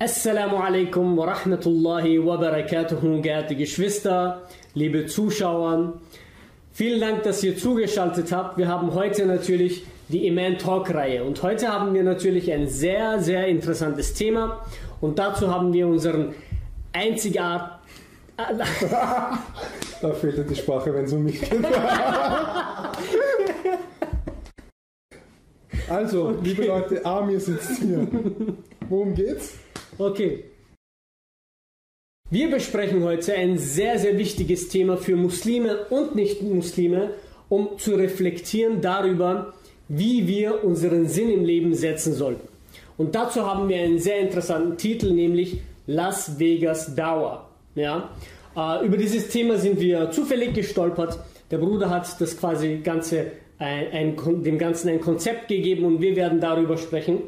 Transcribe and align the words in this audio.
Assalamu 0.00 0.56
alaikum 0.56 1.16
wa 1.16 1.26
rahmatullahi 1.32 2.18
wa 2.18 2.36
barakatuhu, 2.36 3.22
geehrte 3.22 3.54
Geschwister, 3.54 4.42
liebe 4.74 5.06
Zuschauer. 5.06 6.00
Vielen 6.72 7.00
Dank, 7.00 7.22
dass 7.22 7.44
ihr 7.44 7.56
zugeschaltet 7.56 8.32
habt. 8.32 8.58
Wir 8.58 8.66
haben 8.66 8.92
heute 8.92 9.24
natürlich 9.24 9.86
die 10.08 10.26
Iman 10.26 10.58
Talk 10.58 10.92
Reihe 10.92 11.22
und 11.22 11.40
heute 11.44 11.68
haben 11.68 11.94
wir 11.94 12.02
natürlich 12.02 12.52
ein 12.52 12.66
sehr, 12.66 13.20
sehr 13.20 13.46
interessantes 13.46 14.14
Thema 14.14 14.66
und 15.00 15.20
dazu 15.20 15.48
haben 15.54 15.72
wir 15.72 15.86
unseren 15.86 16.34
einzigartigen. 16.92 17.78
da 20.02 20.12
fehlt 20.20 20.50
die 20.50 20.56
Sprache, 20.56 20.92
wenn 20.92 21.04
es 21.04 21.12
um 21.12 21.22
mich 21.22 21.40
geht. 21.40 21.64
also, 25.88 26.30
okay. 26.30 26.38
liebe 26.42 26.66
Leute, 26.66 27.06
Amir 27.06 27.38
sitzt 27.38 27.78
hier. 27.78 28.08
Worum 28.88 29.14
geht's? 29.14 29.54
Okay. 29.96 30.44
Wir 32.30 32.50
besprechen 32.50 33.04
heute 33.04 33.34
ein 33.34 33.58
sehr, 33.58 33.98
sehr 33.98 34.18
wichtiges 34.18 34.68
Thema 34.68 34.96
für 34.96 35.14
Muslime 35.14 35.86
und 35.90 36.16
Nicht-Muslime, 36.16 37.10
um 37.48 37.78
zu 37.78 37.94
reflektieren 37.94 38.80
darüber, 38.80 39.54
wie 39.86 40.26
wir 40.26 40.64
unseren 40.64 41.06
Sinn 41.06 41.30
im 41.30 41.44
Leben 41.44 41.74
setzen 41.74 42.12
sollten. 42.12 42.48
Und 42.96 43.14
dazu 43.14 43.46
haben 43.46 43.68
wir 43.68 43.76
einen 43.76 44.00
sehr 44.00 44.18
interessanten 44.18 44.76
Titel, 44.76 45.12
nämlich 45.12 45.60
Las 45.86 46.40
Vegas 46.40 46.96
Dauer. 46.96 47.48
Ja? 47.76 48.10
Äh, 48.56 48.86
über 48.86 48.96
dieses 48.96 49.28
Thema 49.28 49.58
sind 49.58 49.78
wir 49.78 50.10
zufällig 50.10 50.54
gestolpert. 50.54 51.20
Der 51.52 51.58
Bruder 51.58 51.88
hat 51.90 52.20
das 52.20 52.36
quasi 52.36 52.80
Ganze 52.82 53.32
ein, 53.58 54.16
ein, 54.16 54.42
dem 54.42 54.58
Ganzen 54.58 54.88
ein 54.88 55.00
Konzept 55.00 55.46
gegeben 55.46 55.84
und 55.84 56.00
wir 56.00 56.16
werden 56.16 56.40
darüber 56.40 56.78
sprechen, 56.78 57.22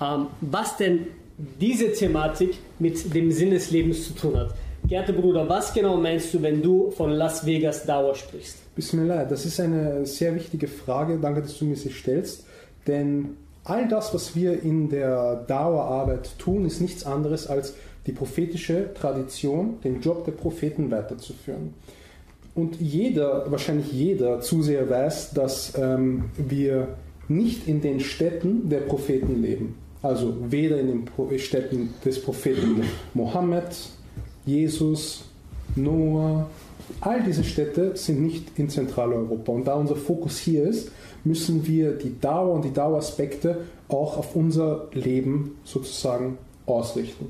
ähm, 0.00 0.28
was 0.40 0.76
denn 0.76 1.08
diese 1.60 1.92
Thematik 1.92 2.54
mit 2.78 3.14
dem 3.14 3.30
Sinn 3.32 3.50
des 3.50 3.70
Lebens 3.70 4.06
zu 4.06 4.14
tun 4.14 4.36
hat. 4.36 4.54
Geehrter 4.88 5.12
Bruder, 5.12 5.48
was 5.48 5.72
genau 5.72 5.96
meinst 5.96 6.34
du, 6.34 6.42
wenn 6.42 6.60
du 6.60 6.90
von 6.90 7.10
Las 7.10 7.46
Vegas 7.46 7.84
Dauer 7.84 8.14
sprichst? 8.14 8.74
Bismillah, 8.74 9.24
das 9.24 9.46
ist 9.46 9.60
eine 9.60 10.04
sehr 10.06 10.34
wichtige 10.34 10.66
Frage. 10.66 11.18
Danke, 11.18 11.42
dass 11.42 11.58
du 11.58 11.64
mir 11.64 11.76
sie 11.76 11.90
stellst. 11.90 12.44
Denn 12.86 13.36
all 13.64 13.86
das, 13.88 14.12
was 14.12 14.34
wir 14.34 14.62
in 14.62 14.88
der 14.88 15.36
Dauerarbeit 15.46 16.38
tun, 16.38 16.66
ist 16.66 16.80
nichts 16.80 17.06
anderes 17.06 17.46
als 17.46 17.74
die 18.06 18.12
prophetische 18.12 18.92
Tradition, 18.94 19.78
den 19.84 20.00
Job 20.00 20.24
der 20.24 20.32
Propheten 20.32 20.90
weiterzuführen. 20.90 21.74
Und 22.54 22.80
jeder, 22.80 23.50
wahrscheinlich 23.50 23.92
jeder 23.92 24.40
Zuseher 24.40 24.90
weiß, 24.90 25.32
dass 25.32 25.72
ähm, 25.78 26.24
wir 26.36 26.88
nicht 27.28 27.68
in 27.68 27.80
den 27.80 28.00
Städten 28.00 28.68
der 28.68 28.80
Propheten 28.80 29.40
leben. 29.40 29.76
Also 30.02 30.34
weder 30.50 30.80
in 30.80 30.88
den 30.88 31.38
Städten 31.38 31.94
des 32.04 32.20
Propheten 32.20 32.82
Mohammed, 33.14 33.88
Jesus, 34.44 35.24
Noah, 35.76 36.50
all 37.00 37.22
diese 37.22 37.44
Städte 37.44 37.96
sind 37.96 38.22
nicht 38.22 38.58
in 38.58 38.68
Zentraleuropa. 38.68 39.52
Und 39.52 39.66
da 39.66 39.74
unser 39.74 39.96
Fokus 39.96 40.38
hier 40.38 40.64
ist, 40.64 40.90
müssen 41.24 41.66
wir 41.66 41.92
die 41.92 42.18
Dauer 42.20 42.54
und 42.54 42.64
die 42.64 42.72
Daueraspekte 42.72 43.58
auch 43.88 44.18
auf 44.18 44.34
unser 44.34 44.88
Leben 44.92 45.56
sozusagen 45.64 46.38
ausrichten. 46.66 47.26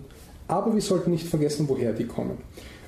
Aber 0.48 0.74
wir 0.74 0.80
sollten 0.80 1.10
nicht 1.10 1.26
vergessen, 1.26 1.66
woher 1.68 1.92
die 1.92 2.06
kommen. 2.06 2.38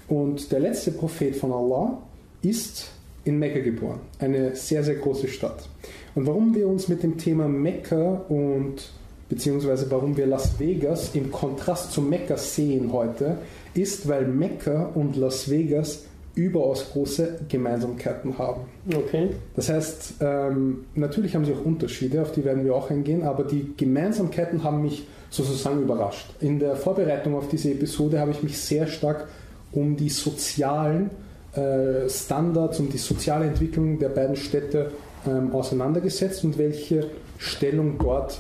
Und 0.09 0.51
der 0.53 0.61
letzte 0.61 0.93
Prophet 0.93 1.37
von 1.37 1.53
Allah 1.53 1.99
ist 2.43 2.91
in 3.25 3.39
Mekka 3.39 3.61
geboren, 3.61 4.01
eine 4.19 4.55
sehr, 4.55 4.85
sehr 4.85 4.97
große 4.97 5.29
Stadt. 5.29 5.67
Und 6.15 6.27
warum 6.27 6.55
wir 6.55 6.69
uns 6.69 6.89
mit 6.89 7.03
dem 7.03 7.17
Thema 7.17 7.49
Mekka 7.49 8.23
und 8.29 8.91
beziehungsweise 9.35 9.91
warum 9.91 10.17
wir 10.17 10.27
Las 10.27 10.61
Vegas 10.61 11.11
im 11.15 11.33
Kontrast 11.33 11.91
zu 11.91 12.01
Mekka 12.01 12.37
sehen 12.37 12.93
heute, 12.93 13.39
ist, 13.75 14.09
weil 14.09 14.27
Mekka 14.27 14.91
und 14.95 15.17
Las 15.17 15.51
Vegas 15.51 16.05
überaus 16.37 16.91
große 16.93 17.41
Gemeinsamkeiten 17.49 18.39
haben. 18.39 18.63
Okay. 18.93 19.31
Das 19.57 19.69
heißt, 19.69 20.15
ähm, 20.21 20.85
natürlich 20.95 21.35
haben 21.35 21.45
sie 21.45 21.53
auch 21.53 21.65
Unterschiede, 21.65 22.23
auf 22.23 22.31
die 22.31 22.45
werden 22.45 22.65
wir 22.65 22.75
auch 22.75 22.91
eingehen, 22.91 23.25
aber 23.25 23.45
die 23.45 23.73
Gemeinsamkeiten 23.77 24.63
haben 24.63 24.83
mich 24.83 25.07
sozusagen 25.31 25.83
überrascht. 25.83 26.31
In 26.41 26.61
der 26.61 26.77
Vorbereitung 26.77 27.35
auf 27.35 27.49
diese 27.49 27.73
Episode 27.73 28.21
habe 28.21 28.31
ich 28.31 28.43
mich 28.43 28.59
sehr 28.59 28.87
stark 28.87 29.27
um 29.73 29.97
die 29.97 30.11
sozialen 30.11 31.11
äh, 31.55 32.09
Standards, 32.09 32.79
um 32.79 32.89
die 32.89 32.99
soziale 32.99 33.47
Entwicklung 33.47 33.99
der 33.99 34.11
beiden 34.11 34.37
Städte 34.37 34.93
ähm, 35.27 35.53
auseinandergesetzt 35.53 36.45
und 36.45 36.57
welche 36.57 37.09
Stellung 37.39 37.97
dort 37.99 38.39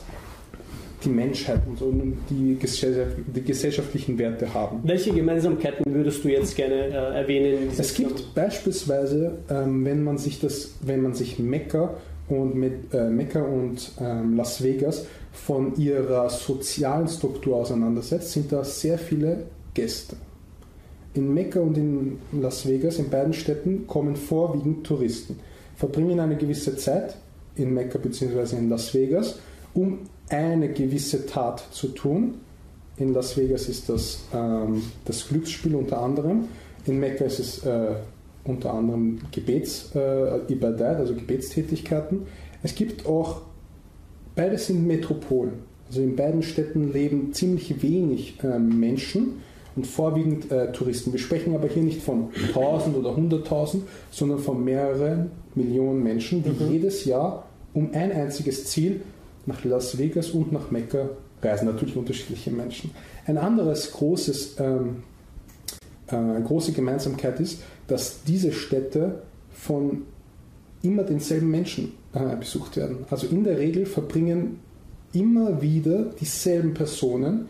die 1.04 1.10
Menschheit 1.10 1.60
und, 1.66 1.78
so, 1.78 1.86
und 1.86 2.16
die, 2.30 2.56
die, 2.56 3.42
gesellschaftlichen 3.42 4.18
Werte 4.18 4.52
haben. 4.52 4.80
Welche 4.84 5.12
Gemeinsamkeiten 5.12 5.94
würdest 5.94 6.24
du 6.24 6.28
jetzt 6.28 6.56
gerne 6.56 6.74
äh, 6.74 7.20
erwähnen? 7.20 7.68
Es 7.76 7.94
gibt 7.94 8.10
Land? 8.10 8.34
beispielsweise, 8.34 9.38
ähm, 9.50 9.84
wenn 9.84 10.02
man 10.02 10.18
sich 10.18 10.40
das, 10.40 10.74
wenn 10.80 11.02
man 11.02 11.14
sich 11.14 11.38
Mekka 11.38 11.94
und 12.28 12.54
mit 12.54 12.92
äh, 12.92 13.08
Mekka 13.08 13.42
und 13.42 13.92
ähm, 14.00 14.36
Las 14.36 14.62
Vegas 14.62 15.06
von 15.32 15.76
ihrer 15.76 16.30
sozialen 16.30 17.08
Struktur 17.08 17.56
auseinandersetzt, 17.56 18.32
sind 18.32 18.52
da 18.52 18.64
sehr 18.64 18.98
viele 18.98 19.44
Gäste. 19.74 20.16
In 21.14 21.32
Mekka 21.32 21.60
und 21.60 21.76
in 21.76 22.18
Las 22.32 22.66
Vegas, 22.66 22.98
in 22.98 23.10
beiden 23.10 23.32
Städten, 23.32 23.86
kommen 23.86 24.16
vorwiegend 24.16 24.86
Touristen, 24.86 25.38
verbringen 25.76 26.18
eine 26.20 26.36
gewisse 26.36 26.76
Zeit 26.76 27.16
in 27.56 27.72
Mekka 27.72 27.98
bzw. 27.98 28.56
in 28.56 28.68
Las 28.68 28.94
Vegas, 28.94 29.38
um 29.74 30.00
eine 30.28 30.72
gewisse 30.72 31.26
Tat 31.26 31.64
zu 31.70 31.88
tun. 31.88 32.34
In 32.96 33.12
Las 33.12 33.36
Vegas 33.36 33.68
ist 33.68 33.88
das 33.88 34.24
ähm, 34.32 34.82
das 35.04 35.28
Glücksspiel 35.28 35.74
unter 35.74 36.00
anderem. 36.00 36.46
In 36.86 37.00
Mekka 37.00 37.24
ist 37.24 37.40
es 37.40 37.64
äh, 37.64 37.94
unter 38.44 38.74
anderem 38.74 39.18
Gebets, 39.32 39.90
äh, 39.94 40.52
Ibadat, 40.52 40.98
also 40.98 41.14
Gebetstätigkeiten. 41.14 42.22
Es 42.62 42.74
gibt 42.74 43.06
auch, 43.06 43.42
beide 44.34 44.58
sind 44.58 44.86
Metropolen. 44.86 45.54
Also 45.88 46.02
in 46.02 46.16
beiden 46.16 46.42
Städten 46.42 46.92
leben 46.92 47.32
ziemlich 47.32 47.82
wenig 47.82 48.38
äh, 48.42 48.58
Menschen 48.58 49.42
und 49.76 49.86
vorwiegend 49.86 50.50
äh, 50.50 50.72
Touristen. 50.72 51.12
Wir 51.12 51.20
sprechen 51.20 51.54
aber 51.54 51.68
hier 51.68 51.82
nicht 51.82 52.02
von 52.02 52.28
1000 52.48 52.96
oder 52.96 53.10
100.000, 53.10 53.80
sondern 54.10 54.38
von 54.38 54.62
mehreren 54.62 55.30
Millionen 55.54 56.02
Menschen, 56.02 56.42
die 56.42 56.50
mhm. 56.50 56.72
jedes 56.72 57.04
Jahr 57.04 57.48
um 57.72 57.90
ein 57.92 58.12
einziges 58.12 58.66
Ziel 58.66 59.00
nach 59.46 59.64
Las 59.64 59.98
Vegas 59.98 60.30
und 60.30 60.52
nach 60.52 60.70
Mekka 60.70 61.10
reisen 61.42 61.66
natürlich 61.66 61.96
unterschiedliche 61.96 62.50
Menschen. 62.50 62.90
Ein 63.26 63.38
anderes 63.38 63.92
großes, 63.92 64.56
ähm, 64.58 65.02
äh, 66.08 66.40
große 66.42 66.72
Gemeinsamkeit 66.72 67.40
ist, 67.40 67.62
dass 67.86 68.22
diese 68.24 68.52
Städte 68.52 69.22
von 69.52 70.02
immer 70.82 71.02
denselben 71.02 71.50
Menschen 71.50 71.92
äh, 72.12 72.36
besucht 72.36 72.76
werden. 72.76 72.98
Also 73.10 73.26
in 73.26 73.44
der 73.44 73.58
Regel 73.58 73.86
verbringen 73.86 74.60
immer 75.12 75.62
wieder 75.62 76.04
dieselben 76.20 76.74
Personen 76.74 77.46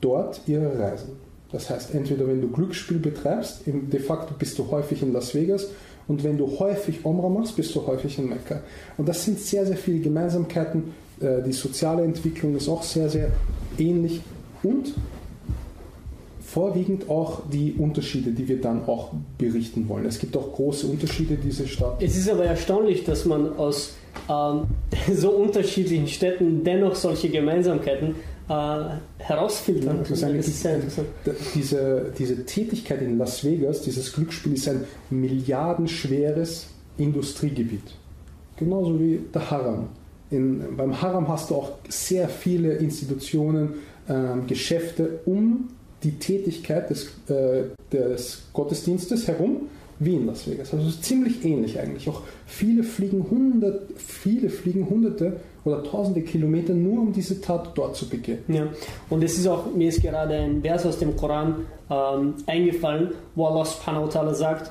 dort 0.00 0.40
ihre 0.46 0.78
Reisen. 0.78 1.12
Das 1.52 1.70
heißt, 1.70 1.94
entweder 1.94 2.26
wenn 2.26 2.40
du 2.40 2.48
Glücksspiel 2.48 2.98
betreibst, 2.98 3.62
de 3.66 4.00
facto 4.00 4.34
bist 4.38 4.58
du 4.58 4.70
häufig 4.70 5.02
in 5.02 5.12
Las 5.12 5.34
Vegas 5.34 5.68
und 6.08 6.22
wenn 6.22 6.36
du 6.36 6.58
häufig 6.58 7.04
Omra 7.04 7.28
machst, 7.28 7.56
bist 7.56 7.74
du 7.74 7.86
häufig 7.86 8.18
in 8.18 8.28
Mekka. 8.28 8.60
Und 8.96 9.08
das 9.08 9.24
sind 9.24 9.38
sehr, 9.38 9.64
sehr 9.64 9.76
viele 9.76 10.00
Gemeinsamkeiten, 10.00 10.94
die 11.20 11.52
soziale 11.52 12.02
Entwicklung 12.02 12.56
ist 12.56 12.68
auch 12.68 12.82
sehr, 12.82 13.08
sehr 13.08 13.30
ähnlich 13.78 14.20
und 14.62 14.92
vorwiegend 16.56 17.10
auch 17.10 17.42
die 17.52 17.74
Unterschiede, 17.74 18.30
die 18.30 18.48
wir 18.48 18.60
dann 18.60 18.86
auch 18.86 19.12
berichten 19.36 19.88
wollen. 19.88 20.06
Es 20.06 20.18
gibt 20.18 20.36
auch 20.36 20.54
große 20.54 20.86
Unterschiede 20.86 21.36
diese 21.36 21.66
Stadt. 21.66 22.02
Es 22.02 22.16
ist 22.16 22.30
aber 22.30 22.44
erstaunlich, 22.44 23.04
dass 23.04 23.24
man 23.24 23.56
aus 23.56 23.94
ähm, 24.30 24.62
so 25.14 25.30
unterschiedlichen 25.30 26.08
Städten 26.08 26.64
dennoch 26.64 26.94
solche 26.94 27.28
Gemeinsamkeiten 27.28 28.14
äh, 28.48 28.52
herausfiltern 29.18 30.04
kann. 30.04 30.16
Ja, 30.16 30.28
das 30.32 30.46
ist 30.46 30.62
sehr 30.62 30.76
interessant. 30.76 31.08
Diese, 31.54 32.12
diese 32.16 32.46
Tätigkeit 32.46 33.02
in 33.02 33.18
Las 33.18 33.44
Vegas, 33.44 33.82
dieses 33.82 34.12
Glücksspiel, 34.12 34.54
ist 34.54 34.68
ein 34.68 34.84
milliardenschweres 35.10 36.68
Industriegebiet. 36.96 37.94
Genauso 38.56 38.98
wie 38.98 39.20
der 39.34 39.50
Haram. 39.50 39.88
In, 40.30 40.76
beim 40.76 41.00
Haram 41.00 41.28
hast 41.28 41.50
du 41.50 41.54
auch 41.54 41.72
sehr 41.88 42.28
viele 42.28 42.74
Institutionen, 42.74 43.74
ähm, 44.08 44.46
Geschäfte 44.46 45.20
um 45.24 45.68
die 46.02 46.12
Tätigkeit 46.12 46.90
des, 46.90 47.06
äh, 47.28 47.64
des 47.92 48.42
Gottesdienstes 48.52 49.28
herum, 49.28 49.62
wie 49.98 50.14
in 50.14 50.26
Las 50.26 50.48
Vegas. 50.48 50.74
Also 50.74 50.90
ziemlich 50.90 51.44
ähnlich 51.44 51.78
eigentlich. 51.78 52.08
Auch 52.08 52.22
viele 52.46 52.82
fliegen, 52.82 53.26
hundert, 53.30 53.90
viele 53.96 54.50
fliegen 54.50 54.88
hunderte 54.90 55.40
oder 55.64 55.82
tausende 55.82 56.20
Kilometer 56.20 56.74
nur 56.74 57.00
um 57.00 57.12
diese 57.12 57.40
Tat 57.40 57.72
dort 57.74 57.96
zu 57.96 58.08
begehen. 58.08 58.38
Ja, 58.48 58.68
und 59.10 59.24
es 59.24 59.38
ist 59.38 59.46
auch, 59.46 59.74
mir 59.74 59.88
ist 59.88 60.02
gerade 60.02 60.34
ein 60.34 60.60
Vers 60.62 60.86
aus 60.86 60.98
dem 60.98 61.16
Koran 61.16 61.64
ähm, 61.90 62.34
eingefallen, 62.46 63.12
wo 63.34 63.46
Allah 63.46 63.64
subhanahu 63.64 64.06
wa 64.06 64.08
ta'ala 64.08 64.34
sagt, 64.34 64.70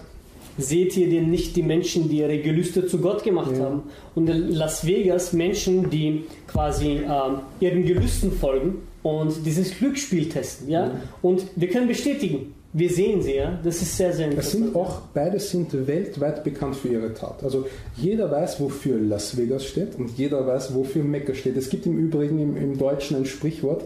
seht 0.57 0.95
ihr 0.97 1.09
denn 1.09 1.29
nicht 1.29 1.55
die 1.55 1.63
Menschen, 1.63 2.09
die 2.09 2.19
ihre 2.19 2.37
Gelüste 2.39 2.87
zu 2.87 2.99
Gott 2.99 3.23
gemacht 3.23 3.51
Ja. 3.57 3.65
haben? 3.65 3.83
Und 4.15 4.29
in 4.29 4.51
Las 4.53 4.85
Vegas 4.85 5.33
Menschen, 5.33 5.89
die 5.89 6.23
quasi 6.47 6.99
ähm, 7.05 7.39
ihren 7.59 7.85
Gelüsten 7.85 8.31
folgen 8.31 8.75
und 9.03 9.45
dieses 9.45 9.77
Glücksspiel 9.77 10.29
testen. 10.29 10.69
Ja? 10.69 10.85
Ja. 10.87 10.91
Und 11.21 11.43
wir 11.55 11.67
können 11.69 11.87
bestätigen, 11.87 12.53
wir 12.71 12.89
sehen 12.89 13.21
sie, 13.21 13.35
ja. 13.35 13.57
Das 13.63 13.81
ist 13.81 13.95
sehr, 13.95 14.11
sehr 14.13 14.27
Es 14.27 14.31
interessant. 14.33 14.63
sind 14.65 14.75
auch, 14.75 15.01
beide 15.13 15.39
sind 15.39 15.87
weltweit 15.87 16.43
bekannt 16.43 16.75
für 16.75 16.89
ihre 16.89 17.13
Tat. 17.13 17.43
Also 17.43 17.65
jeder 17.97 18.29
weiß, 18.31 18.59
wofür 18.59 18.97
Las 18.99 19.37
Vegas 19.37 19.65
steht 19.65 19.95
und 19.97 20.17
jeder 20.17 20.45
weiß, 20.45 20.73
wofür 20.75 21.03
Mekka 21.03 21.33
steht. 21.33 21.55
Es 21.57 21.69
gibt 21.69 21.85
im 21.85 21.97
Übrigen 21.97 22.39
im, 22.39 22.57
im 22.57 22.77
Deutschen 22.77 23.15
ein 23.17 23.25
Sprichwort, 23.25 23.85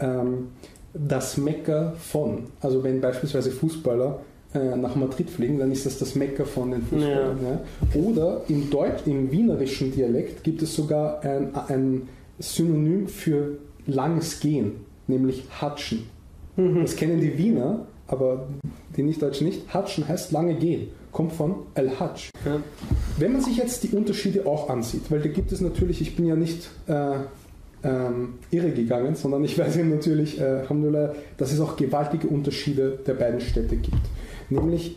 ähm, 0.00 0.48
das 0.92 1.36
Mekka 1.36 1.94
von. 1.98 2.44
Also 2.60 2.82
wenn 2.84 3.00
beispielsweise 3.00 3.50
Fußballer 3.50 4.20
äh, 4.56 4.76
nach 4.76 4.96
Madrid 4.96 5.30
fliegen, 5.30 5.58
dann 5.58 5.70
ist 5.70 5.86
das 5.86 5.98
das 5.98 6.14
Mekka 6.14 6.44
von 6.44 6.70
den 6.70 6.82
Fußballern. 6.82 7.38
Ja. 7.42 8.00
Oder 8.00 8.42
im 8.48 8.70
Deutsch, 8.70 9.06
im 9.06 9.30
wienerischen 9.30 9.92
Dialekt 9.92 10.42
gibt 10.42 10.62
es 10.62 10.74
sogar 10.74 11.22
ein, 11.22 11.54
ein 11.68 12.08
Synonym 12.38 13.06
für 13.08 13.58
langes 13.86 14.40
Gehen, 14.40 14.72
nämlich 15.06 15.44
Hatschen. 15.60 16.06
Das 16.56 16.96
kennen 16.96 17.20
die 17.20 17.36
Wiener, 17.36 17.84
aber 18.06 18.46
die 18.96 19.02
Nicht-Deutschen 19.02 19.46
nicht. 19.46 19.74
Hatschen 19.74 20.08
heißt 20.08 20.32
lange 20.32 20.54
gehen, 20.54 20.88
kommt 21.12 21.32
von 21.32 21.56
El-Hatsch. 21.74 22.30
Ja. 22.46 22.60
Wenn 23.18 23.32
man 23.32 23.42
sich 23.42 23.58
jetzt 23.58 23.84
die 23.84 23.94
Unterschiede 23.94 24.46
auch 24.46 24.70
ansieht, 24.70 25.10
weil 25.10 25.20
da 25.20 25.28
gibt 25.28 25.52
es 25.52 25.60
natürlich, 25.60 26.00
ich 26.00 26.16
bin 26.16 26.24
ja 26.24 26.34
nicht 26.34 26.70
äh, 26.86 27.16
ähm, 27.84 28.34
irre 28.50 28.70
gegangen, 28.70 29.16
sondern 29.16 29.44
ich 29.44 29.58
weiß 29.58 29.76
ja 29.76 29.84
natürlich, 29.84 30.40
äh, 30.40 30.62
dass 31.36 31.52
es 31.52 31.60
auch 31.60 31.76
gewaltige 31.76 32.26
Unterschiede 32.26 32.98
der 33.06 33.14
beiden 33.14 33.40
Städte 33.40 33.76
gibt. 33.76 34.00
Nämlich 34.48 34.96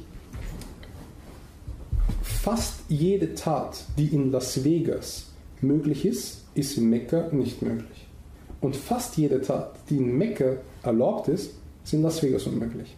fast 2.21 2.75
jede 2.87 3.35
Tat, 3.35 3.83
die 3.97 4.07
in 4.07 4.31
Las 4.31 4.63
Vegas 4.63 5.27
möglich 5.61 6.05
ist, 6.05 6.45
ist 6.55 6.77
in 6.77 6.89
Mekka 6.89 7.29
nicht 7.31 7.61
möglich. 7.61 8.07
Und 8.61 8.75
fast 8.75 9.17
jede 9.17 9.41
Tat, 9.41 9.75
die 9.89 9.97
in 9.97 10.17
Mekka 10.17 10.57
erlaubt 10.83 11.27
ist, 11.27 11.51
ist 11.83 11.93
in 11.93 12.01
Las 12.01 12.21
Vegas 12.21 12.45
unmöglich. 12.45 12.95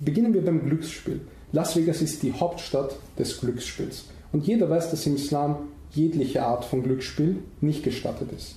Beginnen 0.00 0.34
wir 0.34 0.44
beim 0.44 0.64
Glücksspiel. 0.64 1.20
Las 1.52 1.76
Vegas 1.76 2.02
ist 2.02 2.22
die 2.22 2.32
Hauptstadt 2.32 2.96
des 3.18 3.40
Glücksspiels. 3.40 4.06
Und 4.32 4.46
jeder 4.46 4.68
weiß, 4.68 4.90
dass 4.90 5.06
im 5.06 5.16
Islam 5.16 5.68
jegliche 5.92 6.42
Art 6.42 6.64
von 6.64 6.82
Glücksspiel 6.82 7.38
nicht 7.60 7.82
gestattet 7.82 8.32
ist. 8.32 8.56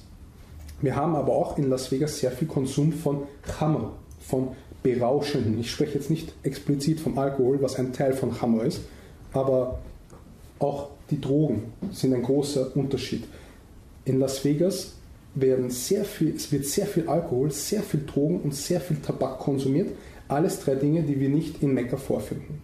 Wir 0.82 0.96
haben 0.96 1.16
aber 1.16 1.34
auch 1.34 1.58
in 1.58 1.70
Las 1.70 1.92
Vegas 1.92 2.20
sehr 2.20 2.32
viel 2.32 2.48
Konsum 2.48 2.94
von 2.94 3.24
Khamr, 3.44 3.94
von 4.20 4.50
Berauschenden. 4.86 5.60
Ich 5.60 5.72
spreche 5.72 5.96
jetzt 5.96 6.12
nicht 6.12 6.32
explizit 6.44 7.00
vom 7.00 7.18
Alkohol, 7.18 7.60
was 7.60 7.78
ein 7.78 7.92
Teil 7.92 8.14
von 8.14 8.32
Khamr 8.32 8.66
ist, 8.66 8.82
aber 9.34 9.80
auch 10.60 10.90
die 11.10 11.20
Drogen 11.20 11.74
sind 11.92 12.14
ein 12.14 12.22
großer 12.22 12.76
Unterschied. 12.76 13.24
In 14.06 14.20
Las 14.20 14.46
Vegas 14.46 14.94
werden 15.34 15.72
sehr 15.72 16.06
viel, 16.06 16.36
es 16.36 16.52
wird 16.52 16.66
sehr 16.66 16.86
viel 16.86 17.08
Alkohol, 17.08 17.50
sehr 17.50 17.82
viel 17.82 18.06
Drogen 18.06 18.42
und 18.42 18.54
sehr 18.54 18.80
viel 18.80 18.98
Tabak 18.98 19.40
konsumiert. 19.40 19.90
Alles 20.28 20.60
drei 20.60 20.76
Dinge, 20.76 21.02
die 21.02 21.20
wir 21.20 21.30
nicht 21.30 21.64
in 21.64 21.74
Mekka 21.74 21.98
vorfinden. 21.98 22.62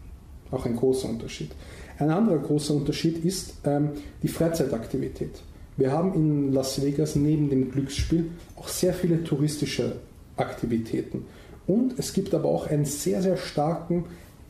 Auch 0.52 0.68
ein 0.68 0.76
großer 0.76 1.10
Unterschied. 1.10 1.50
Ein 1.98 2.12
anderer 2.12 2.38
großer 2.38 2.76
Unterschied 2.76 3.26
ist 3.26 3.56
ähm, 3.64 3.90
die 4.22 4.28
Freizeitaktivität. 4.28 5.42
Wir 5.76 5.92
haben 5.92 6.14
in 6.14 6.54
Las 6.54 6.84
Vegas 6.84 7.16
neben 7.16 7.50
dem 7.50 7.72
Glücksspiel 7.72 8.30
auch 8.58 8.68
sehr 8.68 8.94
viele 8.94 9.24
touristische 9.24 9.96
Aktivitäten. 10.38 11.26
Und 11.68 11.98
es 11.98 12.14
gibt 12.14 12.34
aber 12.34 12.50
auch 12.50 12.68
einen 12.68 12.86
sehr, 12.86 13.22
sehr 13.22 13.38
starken 13.38 14.06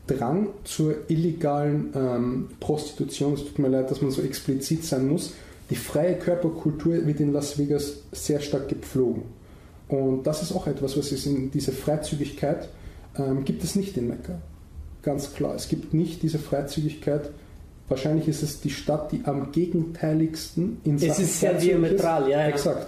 Drang 0.06 0.48
zur 0.64 1.08
illegalen 1.08 1.92
ähm, 1.94 2.48
Prostitution. 2.58 3.34
Es 3.34 3.44
tut 3.44 3.58
mir 3.58 3.68
leid, 3.68 3.90
dass 3.90 4.02
man 4.02 4.10
so 4.10 4.22
explizit 4.22 4.84
sein 4.84 5.06
muss. 5.06 5.34
Die 5.70 5.76
freie 5.76 6.16
Körperkultur 6.16 7.06
wird 7.06 7.20
in 7.20 7.32
Las 7.32 7.58
Vegas 7.58 7.98
sehr 8.10 8.40
stark 8.40 8.68
gepflogen. 8.68 9.22
Und 9.88 10.26
das 10.26 10.42
ist 10.42 10.52
auch 10.52 10.66
etwas, 10.66 10.96
was 10.96 11.12
es 11.12 11.26
in 11.26 11.50
diese 11.50 11.72
Freizügigkeit 11.72 12.68
ähm, 13.16 13.44
gibt 13.44 13.62
es 13.62 13.76
nicht 13.76 13.96
in 13.96 14.08
Mekka. 14.08 14.40
Ganz 15.02 15.34
klar, 15.34 15.54
es 15.54 15.68
gibt 15.68 15.94
nicht 15.94 16.22
diese 16.22 16.38
Freizügigkeit. 16.38 17.30
Wahrscheinlich 17.92 18.26
ist 18.26 18.42
es 18.42 18.58
die 18.58 18.70
Stadt, 18.70 19.12
die 19.12 19.20
am 19.24 19.52
gegenteiligsten 19.52 20.78
in 20.82 20.94
Es 20.94 21.02
Sachen 21.02 21.24
ist 21.24 21.40
sehr 21.40 21.52
diametral, 21.52 22.22
ja, 22.22 22.40
ja. 22.40 22.48
Exakt. 22.48 22.86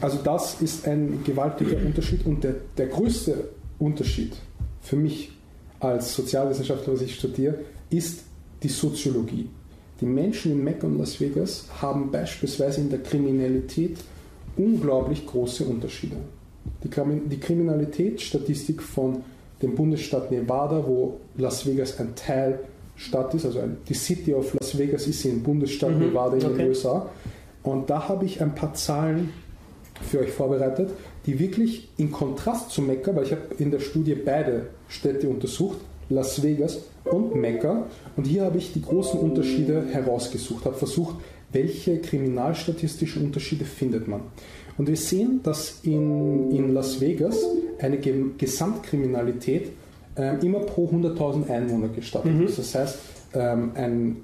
Also 0.00 0.18
das 0.18 0.60
ist 0.60 0.84
ein 0.88 1.22
gewaltiger 1.22 1.76
Unterschied 1.76 2.26
und 2.26 2.42
der, 2.42 2.56
der 2.76 2.88
größte 2.88 3.50
Unterschied 3.78 4.32
für 4.80 4.96
mich 4.96 5.30
als 5.78 6.16
Sozialwissenschaftler, 6.16 6.92
was 6.92 7.02
ich 7.02 7.14
studiere, 7.14 7.60
ist 7.88 8.24
die 8.64 8.68
Soziologie. 8.68 9.48
Die 10.00 10.06
Menschen 10.06 10.50
in 10.50 10.64
Mekka 10.64 10.88
und 10.88 10.98
Las 10.98 11.20
Vegas 11.20 11.66
haben 11.80 12.10
beispielsweise 12.10 12.80
in 12.80 12.90
der 12.90 12.98
Kriminalität 12.98 13.98
unglaublich 14.56 15.24
große 15.24 15.62
Unterschiede. 15.62 16.16
Die 16.82 17.38
Kriminalitätsstatistik 17.38 18.82
von 18.82 19.22
dem 19.62 19.76
Bundesstaat 19.76 20.32
Nevada, 20.32 20.84
wo 20.84 21.20
Las 21.36 21.64
Vegas 21.64 22.00
ein 22.00 22.16
Teil 22.16 22.58
Stadt 23.02 23.34
ist, 23.34 23.44
also 23.44 23.58
ein, 23.60 23.78
die 23.88 23.94
City 23.94 24.32
of 24.32 24.54
Las 24.54 24.78
Vegas 24.78 25.06
ist 25.06 25.24
im 25.24 25.42
Bundesstaat 25.42 25.92
Mhm, 25.92 26.06
Nevada 26.06 26.36
in 26.36 26.44
okay. 26.44 26.56
den 26.58 26.68
USA. 26.68 27.08
Und 27.62 27.90
da 27.90 28.08
habe 28.08 28.24
ich 28.24 28.40
ein 28.40 28.54
paar 28.54 28.74
Zahlen 28.74 29.30
für 30.00 30.20
euch 30.20 30.30
vorbereitet, 30.30 30.90
die 31.26 31.38
wirklich 31.38 31.88
in 31.96 32.10
Kontrast 32.10 32.70
zu 32.70 32.82
Mekka, 32.82 33.14
weil 33.14 33.24
ich 33.24 33.32
habe 33.32 33.42
in 33.58 33.70
der 33.70 33.80
Studie 33.80 34.14
beide 34.14 34.66
Städte 34.88 35.28
untersucht, 35.28 35.78
Las 36.08 36.42
Vegas 36.42 36.80
und 37.04 37.34
Mekka. 37.34 37.86
Und 38.16 38.26
hier 38.26 38.44
habe 38.44 38.58
ich 38.58 38.72
die 38.72 38.82
großen 38.82 39.18
Unterschiede 39.18 39.86
herausgesucht, 39.90 40.64
habe 40.64 40.76
versucht, 40.76 41.16
welche 41.52 41.98
kriminalstatistischen 41.98 43.24
Unterschiede 43.24 43.64
findet 43.64 44.08
man. 44.08 44.20
Und 44.78 44.88
wir 44.88 44.96
sehen, 44.96 45.40
dass 45.42 45.80
in, 45.82 46.50
in 46.50 46.72
Las 46.72 47.00
Vegas 47.00 47.44
eine 47.78 47.98
Ge 47.98 48.14
Gesamtkriminalität 48.38 49.70
immer 50.42 50.60
pro 50.60 50.86
100.000 50.88 51.48
Einwohner 51.50 51.88
gestattet 51.88 52.40
ist. 52.42 52.58
Das 52.58 52.74
heißt, 52.74 52.98
ähm, 53.34 53.72
ein, 53.74 54.16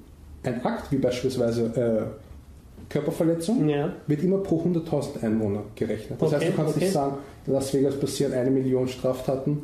ein 0.43 0.63
Akt 0.65 0.91
wie 0.91 0.97
beispielsweise 0.97 1.65
äh, 2.11 2.91
Körperverletzung 2.91 3.67
Ja. 3.69 3.93
wird 4.07 4.23
immer 4.23 4.37
pro 4.37 4.61
100.000 4.61 5.23
Einwohner 5.23 5.63
gerechnet. 5.75 6.21
Das 6.21 6.33
Okay, 6.33 6.45
heißt, 6.45 6.51
du 6.51 6.55
kannst 6.55 6.75
okay. 6.75 6.85
nicht 6.85 6.93
sagen, 6.93 7.17
in 7.47 7.53
Las 7.53 7.73
Vegas 7.73 7.95
passieren 7.99 8.33
eine 8.33 8.49
Million 8.51 8.87
Straftaten. 8.87 9.57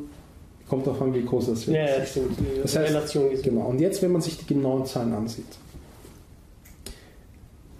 Kommt 0.68 0.84
davon, 0.86 1.14
wie 1.14 1.22
groß 1.24 1.46
das 1.46 1.66
wird. 1.68 1.76
Ja, 1.76 1.98
ja, 1.98 2.04
stimmt. 2.04 2.38
Die 2.40 2.60
Das 2.62 2.76
heißt, 2.76 2.90
Relation 2.90 3.30
gesehen. 3.30 3.54
Genau. 3.54 3.66
Und 3.68 3.80
jetzt, 3.80 4.02
wenn 4.02 4.10
man 4.10 4.20
sich 4.20 4.36
die 4.38 4.46
genauen 4.52 4.84
Zahlen 4.84 5.12
ansieht. 5.12 5.44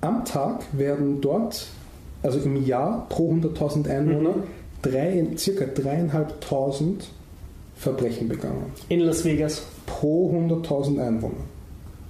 Am 0.01 0.25
Tag 0.25 0.63
werden 0.73 1.21
dort, 1.21 1.67
also 2.23 2.39
im 2.39 2.65
Jahr 2.65 3.07
pro 3.09 3.33
100.000 3.33 3.89
Einwohner, 3.89 4.37
Mhm. 4.37 4.43
drei, 4.83 5.27
circa 5.37 5.65
3.500 5.65 7.05
Verbrechen 7.77 8.29
begangen. 8.29 8.73
In 8.89 9.01
Las 9.01 9.25
Vegas. 9.25 9.63
Pro 9.87 10.31
100.000 10.33 10.99
Einwohner. 11.01 11.35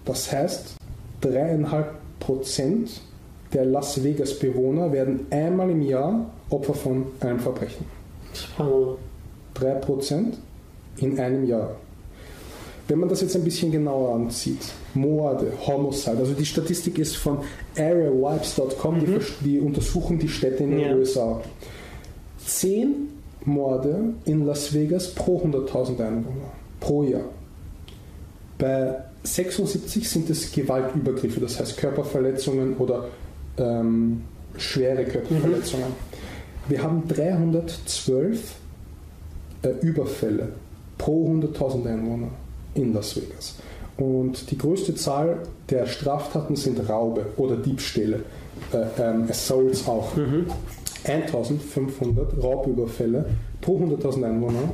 Das 0.05 0.31
heißt, 0.33 0.77
3,5 1.23 1.85
Prozent 2.21 3.01
der 3.53 3.65
Las 3.67 4.03
Vegas 4.03 4.39
Bewohner 4.39 4.93
werden 4.93 5.27
einmal 5.31 5.71
im 5.71 5.83
Jahr 5.83 6.27
Opfer 6.51 6.75
von 6.75 7.07
einem 7.21 7.39
Verbrechen. 7.41 7.85
Subhanallah. 8.33 8.97
3 9.55 9.71
Prozent 9.77 10.39
in 10.99 11.19
einem 11.19 11.45
Jahr. 11.47 11.77
Wenn 12.89 13.01
man 13.01 13.09
das 13.09 13.21
jetzt 13.21 13.35
ein 13.35 13.43
bisschen 13.43 13.73
genauer 13.73 14.15
ansieht, 14.15 14.61
Morde, 14.95 15.53
Homicide, 15.67 16.19
also 16.19 16.33
die 16.35 16.47
Statistik 16.47 16.99
ist 16.99 17.17
von 17.17 17.39
areawipes.com, 17.77 19.01
die, 19.01 19.07
vers- 19.07 19.33
die 19.45 19.59
untersuchen 19.59 20.19
die 20.21 20.29
Städte 20.29 20.63
in 20.65 20.71
den 20.71 20.81
Ja. 20.81 20.95
USA. 20.95 21.41
10 22.45 23.09
Morde 23.47 24.15
in 24.25 24.45
Las 24.45 24.75
Vegas 24.75 25.15
pro 25.15 25.41
100.000 25.41 26.01
Einwohner 26.01 26.53
pro 26.81 27.03
Jahr. 27.03 27.25
Bei 28.59 29.05
76 29.23 30.09
sind 30.09 30.31
es 30.31 30.53
Gewaltübergriffe, 30.53 31.41
das 31.41 31.59
heißt 31.59 31.77
Körperverletzungen 31.77 32.77
oder 32.77 33.09
ähm, 33.59 34.23
schwere 34.57 35.05
Körperverletzungen. 35.05 35.87
Wir 36.69 36.83
haben 36.83 37.07
312 37.09 38.55
äh, 39.63 39.69
Überfälle 39.81 40.49
pro 40.99 41.29
100.000 41.29 41.87
Einwohner 41.87 42.31
in 42.75 42.93
Las 42.93 43.17
Vegas. 43.17 43.57
Und 43.97 44.51
die 44.51 44.59
größte 44.59 44.95
Zahl 44.95 45.39
der 45.71 45.87
Straftaten 45.87 46.57
sind 46.57 46.89
Raube 46.89 47.27
oder 47.37 47.57
Diebstähle, 47.57 48.21
äh, 48.73 49.03
ähm, 49.03 49.27
Assaults 49.29 49.87
auch. 49.89 50.13
1500 51.07 52.43
Raubüberfälle 52.43 53.27
pro 53.61 53.79
100.000 53.79 54.25
Einwohner 54.25 54.71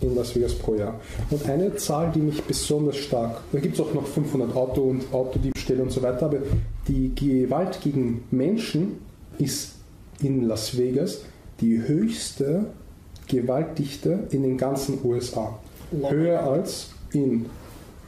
in 0.00 0.14
Las 0.14 0.34
Vegas 0.34 0.54
pro 0.54 0.74
Jahr. 0.74 1.00
Und 1.30 1.48
eine 1.48 1.74
Zahl, 1.76 2.12
die 2.14 2.20
mich 2.20 2.42
besonders 2.42 2.96
stark, 2.96 3.40
da 3.52 3.58
gibt 3.58 3.74
es 3.74 3.80
auch 3.80 3.94
noch 3.94 4.06
500 4.06 4.54
Auto- 4.54 4.82
und 4.82 5.12
Autodiebstähle 5.12 5.82
und 5.82 5.90
so 5.90 6.02
weiter, 6.02 6.26
aber 6.26 6.38
die 6.88 7.14
Gewalt 7.14 7.80
gegen 7.82 8.24
Menschen 8.30 8.98
ist 9.38 9.76
in 10.22 10.46
Las 10.46 10.76
Vegas 10.76 11.22
die 11.60 11.80
höchste 11.86 12.66
Gewaltdichte 13.28 14.24
in 14.30 14.42
den 14.42 14.58
ganzen 14.58 14.98
USA. 15.04 15.58
Wow. 15.90 16.10
Höher 16.10 16.42
als 16.42 16.90
in 17.12 17.46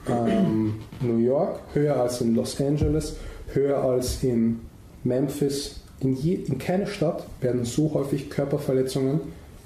ähm, 0.08 0.74
New 1.00 1.18
York, 1.18 1.60
höher 1.74 1.96
als 1.96 2.20
in 2.20 2.34
Los 2.34 2.60
Angeles, 2.60 3.16
höher 3.52 3.82
als 3.82 4.22
in 4.22 4.60
Memphis. 5.04 5.80
In, 6.00 6.14
je, 6.14 6.34
in 6.34 6.58
keiner 6.58 6.86
Stadt 6.86 7.26
werden 7.40 7.64
so 7.64 7.92
häufig 7.94 8.30
Körperverletzungen 8.30 9.20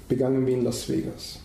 begangen 0.09 0.45
wie 0.47 0.53
in 0.53 0.63
Las 0.63 0.89
Vegas. 0.89 1.39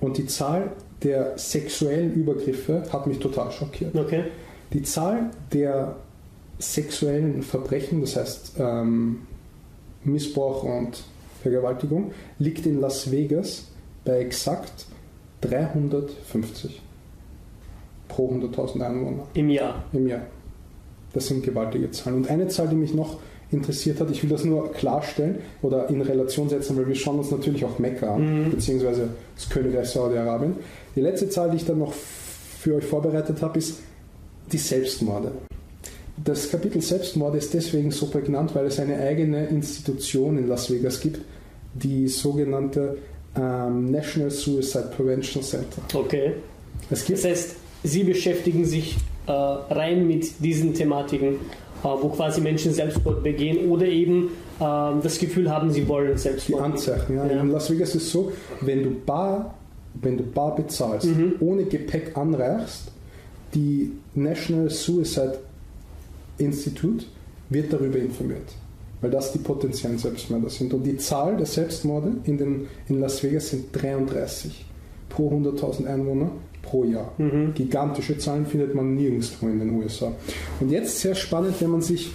Und 0.00 0.18
die 0.18 0.26
Zahl 0.26 0.72
der 1.02 1.36
sexuellen 1.36 2.14
Übergriffe 2.14 2.84
hat 2.92 3.06
mich 3.06 3.18
total 3.18 3.50
schockiert. 3.50 3.94
Okay. 3.94 4.24
Die 4.72 4.82
Zahl 4.82 5.30
der 5.52 5.96
sexuellen 6.58 7.42
Verbrechen, 7.42 8.00
das 8.00 8.16
heißt 8.16 8.52
ähm, 8.58 9.20
Missbrauch 10.04 10.62
und 10.62 11.02
Vergewaltigung, 11.42 12.12
liegt 12.38 12.66
in 12.66 12.80
Las 12.80 13.10
Vegas 13.10 13.66
bei 14.04 14.18
exakt 14.18 14.86
350 15.42 16.80
pro 18.08 18.32
100.000 18.32 18.80
Einwohner 18.80 19.26
Im 19.34 19.50
Jahr. 19.50 19.84
im 19.92 20.06
Jahr. 20.06 20.22
Das 21.12 21.26
sind 21.26 21.42
gewaltige 21.44 21.90
Zahlen. 21.90 22.16
Und 22.16 22.30
eine 22.30 22.48
Zahl, 22.48 22.68
die 22.68 22.76
mich 22.76 22.94
noch 22.94 23.18
interessiert 23.52 24.00
hat, 24.00 24.10
ich 24.10 24.22
will 24.22 24.30
das 24.30 24.44
nur 24.44 24.72
klarstellen 24.72 25.38
oder 25.62 25.88
in 25.88 26.00
Relation 26.00 26.48
setzen, 26.48 26.76
weil 26.76 26.88
wir 26.88 26.94
schauen 26.94 27.18
uns 27.18 27.30
natürlich 27.30 27.64
auch 27.64 27.78
Mekka 27.78 28.14
an, 28.16 28.50
beziehungsweise 28.50 29.08
das 29.36 29.48
Königreich 29.48 29.88
Saudi-Arabien. 29.88 30.56
Die 30.96 31.00
letzte 31.00 31.28
Zahl, 31.28 31.50
die 31.50 31.56
ich 31.56 31.64
dann 31.64 31.78
noch 31.78 31.92
für 31.92 32.74
euch 32.74 32.84
vorbereitet 32.84 33.40
habe, 33.42 33.58
ist 33.58 33.78
die 34.50 34.58
Selbstmorde. 34.58 35.32
Das 36.24 36.50
Kapitel 36.50 36.80
Selbstmorde 36.80 37.38
ist 37.38 37.52
deswegen 37.52 37.90
so 37.90 38.06
prägnant, 38.06 38.54
weil 38.54 38.66
es 38.66 38.80
eine 38.80 38.98
eigene 38.98 39.46
Institution 39.46 40.38
in 40.38 40.48
Las 40.48 40.70
Vegas 40.70 41.00
gibt, 41.00 41.20
die 41.74 42.08
sogenannte 42.08 42.98
ähm, 43.36 43.90
National 43.90 44.30
Suicide 44.30 44.90
Prevention 44.96 45.42
Center. 45.42 45.82
Okay. 45.94 46.32
Es 46.90 47.04
gibt 47.04 47.18
Das 47.18 47.26
heißt, 47.26 47.56
Sie 47.82 48.02
beschäftigen 48.02 48.64
sich 48.64 48.96
äh, 49.26 49.32
rein 49.32 50.06
mit 50.06 50.42
diesen 50.42 50.74
Thematiken, 50.74 51.36
wo 51.88 52.08
quasi 52.08 52.40
Menschen 52.40 52.72
Selbstmord 52.72 53.22
begehen 53.22 53.68
oder 53.70 53.86
eben 53.86 54.28
äh, 54.58 54.60
das 55.02 55.18
Gefühl 55.18 55.50
haben, 55.50 55.70
sie 55.70 55.86
wollen 55.88 56.12
die 56.12 56.18
Selbstmord 56.18 56.62
begehen. 56.62 56.72
Anzeichen. 56.72 57.16
Ja. 57.16 57.26
Ja. 57.26 57.40
In 57.40 57.50
Las 57.50 57.70
Vegas 57.70 57.94
ist 57.94 58.04
es 58.04 58.12
so, 58.12 58.32
wenn 58.60 58.82
du 58.82 58.90
bar, 58.90 59.54
wenn 59.94 60.16
du 60.16 60.24
bar 60.24 60.54
bezahlst, 60.54 61.08
ohne 61.40 61.64
Gepäck 61.64 62.16
anreichst, 62.16 62.92
die 63.54 63.92
National 64.14 64.68
Suicide 64.68 65.38
Institute 66.38 67.06
wird 67.48 67.72
darüber 67.72 67.98
informiert, 67.98 68.52
weil 69.00 69.10
das 69.10 69.32
die 69.32 69.38
potenziellen 69.38 69.98
Selbstmörder 69.98 70.50
sind. 70.50 70.74
Und 70.74 70.84
die 70.84 70.96
Zahl 70.98 71.36
der 71.36 71.46
Selbstmorde 71.46 72.12
in, 72.24 72.38
den, 72.38 72.68
in 72.88 73.00
Las 73.00 73.22
Vegas 73.22 73.50
sind 73.50 73.66
33 73.72 74.64
pro 75.08 75.30
100.000 75.30 75.86
Einwohner 75.86 76.30
pro 76.62 76.84
Jahr. 76.84 77.12
Gigantische 77.54 78.18
Zahlen 78.18 78.46
findet 78.46 78.74
man 78.74 78.94
nirgendwo 78.94 79.46
in 79.46 79.58
den 79.58 79.70
USA. 79.70 80.12
Und 80.60 80.70
jetzt 80.70 81.00
sehr 81.00 81.14
spannend, 81.14 81.54
wenn 81.60 81.70
man 81.70 81.82
sich 81.82 82.10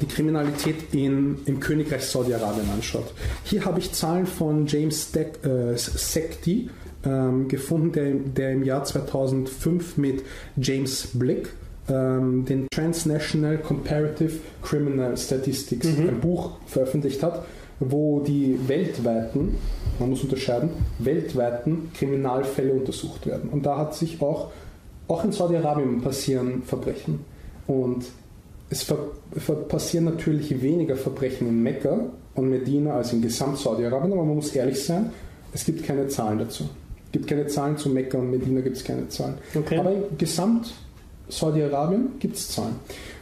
die 0.00 0.06
Kriminalität 0.06 0.76
in, 0.92 1.38
im 1.44 1.60
Königreich 1.60 2.04
Saudi-Arabien 2.04 2.70
anschaut. 2.72 3.12
Hier 3.44 3.64
habe 3.64 3.80
ich 3.80 3.92
Zahlen 3.92 4.26
von 4.26 4.66
James 4.66 5.08
Steck, 5.08 5.44
äh, 5.44 5.76
Sekti 5.76 6.70
ähm, 7.04 7.48
gefunden, 7.48 7.92
der, 7.92 8.12
der 8.14 8.52
im 8.52 8.62
Jahr 8.62 8.84
2005 8.84 9.96
mit 9.96 10.22
James 10.56 11.08
Blick 11.14 11.50
ähm, 11.88 12.44
den 12.44 12.66
Transnational 12.72 13.58
Comparative 13.58 14.38
Criminal 14.62 15.16
Statistics, 15.16 15.86
ein 15.86 16.20
Buch 16.20 16.52
veröffentlicht 16.66 17.22
hat, 17.22 17.44
wo 17.80 18.20
die 18.20 18.58
weltweiten, 18.68 19.56
man 19.98 20.10
muss 20.10 20.22
unterscheiden, 20.22 20.70
weltweiten 20.98 21.90
Kriminalfälle 21.94 22.72
untersucht 22.74 23.26
werden. 23.26 23.48
Und 23.50 23.64
da 23.64 23.78
hat 23.78 23.94
sich 23.94 24.20
auch, 24.20 24.50
auch 25.08 25.24
in 25.24 25.32
Saudi-Arabien 25.32 26.02
passieren 26.02 26.62
Verbrechen. 26.62 27.24
Und 27.66 28.04
es 28.68 28.82
ver 28.82 28.98
ver 29.32 29.54
passieren 29.54 30.04
natürlich 30.04 30.62
weniger 30.62 30.96
Verbrechen 30.96 31.48
in 31.48 31.62
Mekka 31.62 31.98
und 32.34 32.50
Medina 32.50 32.94
als 32.94 33.12
in 33.12 33.22
Gesamt-Saudi-Arabien, 33.22 34.12
aber 34.12 34.24
man 34.24 34.36
muss 34.36 34.54
ehrlich 34.54 34.84
sein, 34.84 35.10
es 35.52 35.64
gibt 35.64 35.82
keine 35.82 36.06
Zahlen 36.08 36.38
dazu. 36.38 36.64
Es 37.06 37.12
gibt 37.12 37.26
keine 37.26 37.46
Zahlen 37.48 37.76
zu 37.76 37.88
Mekka 37.88 38.18
und 38.18 38.30
Medina, 38.30 38.60
gibt 38.60 38.76
es 38.76 38.84
keine 38.84 39.08
Zahlen. 39.08 39.34
Okay. 39.54 39.78
Aber 39.78 39.90
in 39.92 40.02
Gesamt-Saudi-Arabien 40.16 42.10
gibt 42.20 42.36
es 42.36 42.50
Zahlen. 42.50 42.76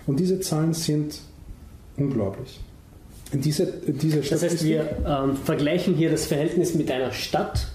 Und 0.07 0.21
diese 0.21 0.41
Zahlen 0.41 0.75
sind 0.75 1.21
unglaublich. 1.97 2.61
Diese, 3.33 3.67
diese 3.87 4.21
Das 4.21 4.43
heißt, 4.43 4.65
wir 4.65 4.89
ähm, 5.07 5.37
vergleichen 5.37 5.95
hier 5.95 6.11
das 6.11 6.27
Verhältnis 6.27 6.75
mit 6.75 6.91
einer 6.91 7.13
Stadt 7.13 7.67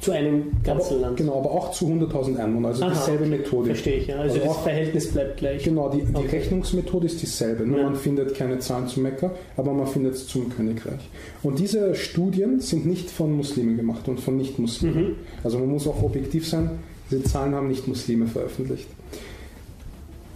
zu 0.00 0.10
einem 0.12 0.52
ganzen 0.64 0.94
aber, 0.94 1.00
Land. 1.02 1.16
Genau, 1.18 1.38
aber 1.38 1.50
auch 1.50 1.72
zu 1.72 1.86
100.000 1.86 2.36
Einwohnern, 2.38 2.72
also 2.72 2.84
Aha, 2.84 2.90
dieselbe 2.94 3.24
okay. 3.24 3.36
Methode. 3.36 3.66
Verstehe 3.66 3.96
ich, 3.98 4.06
ja. 4.08 4.16
Also, 4.16 4.34
Also 4.36 4.46
das 4.46 4.56
auch- 4.56 4.62
Verhältnis 4.62 5.08
bleibt 5.12 5.36
gleich. 5.36 5.62
Genau, 5.62 5.90
die, 5.90 6.02
die 6.02 6.14
Okay. 6.16 6.38
Rechnungsmethode 6.38 7.06
ist 7.06 7.20
dieselbe. 7.22 7.64
Nur 7.66 7.78
Ja. 7.78 7.84
man 7.84 7.94
findet 7.96 8.34
keine 8.34 8.58
Zahlen 8.60 8.88
zu 8.88 8.98
Mekka, 9.00 9.30
aber 9.58 9.72
man 9.74 9.86
findet 9.86 10.14
es 10.14 10.26
zum 10.26 10.48
Königreich. 10.48 11.08
Und 11.42 11.58
diese 11.58 11.94
Studien 11.94 12.60
sind 12.60 12.86
nicht 12.86 13.10
von 13.10 13.30
Muslimen 13.36 13.76
gemacht 13.76 14.08
und 14.08 14.18
von 14.20 14.38
Nicht-Muslimen. 14.38 15.04
Mhm. 15.10 15.16
Also 15.44 15.58
man 15.58 15.68
muss 15.68 15.86
auch 15.86 16.02
objektiv 16.02 16.48
sein, 16.48 16.70
diese 17.10 17.22
Zahlen 17.24 17.54
haben 17.54 17.68
Nicht-Muslime 17.68 18.26
veröffentlicht. 18.26 18.86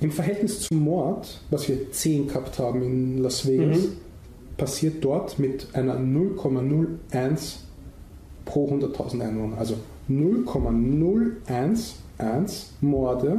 Im 0.00 0.10
Verhältnis 0.12 0.60
zum 0.60 0.80
Mord, 0.80 1.40
was 1.50 1.68
wir 1.68 1.90
10 1.90 2.28
gehabt 2.28 2.58
haben 2.58 2.82
in 2.82 3.22
Las 3.22 3.46
Vegas, 3.48 3.78
Mhm. 3.78 3.92
Passiert 4.56 5.04
dort 5.04 5.38
mit 5.38 5.68
einer 5.74 5.96
0,01 5.96 7.56
pro 8.44 8.68
100.000 8.70 9.20
Einwohner. 9.22 9.58
Also 9.58 9.74
0,011 10.08 11.94
Morde 12.80 13.38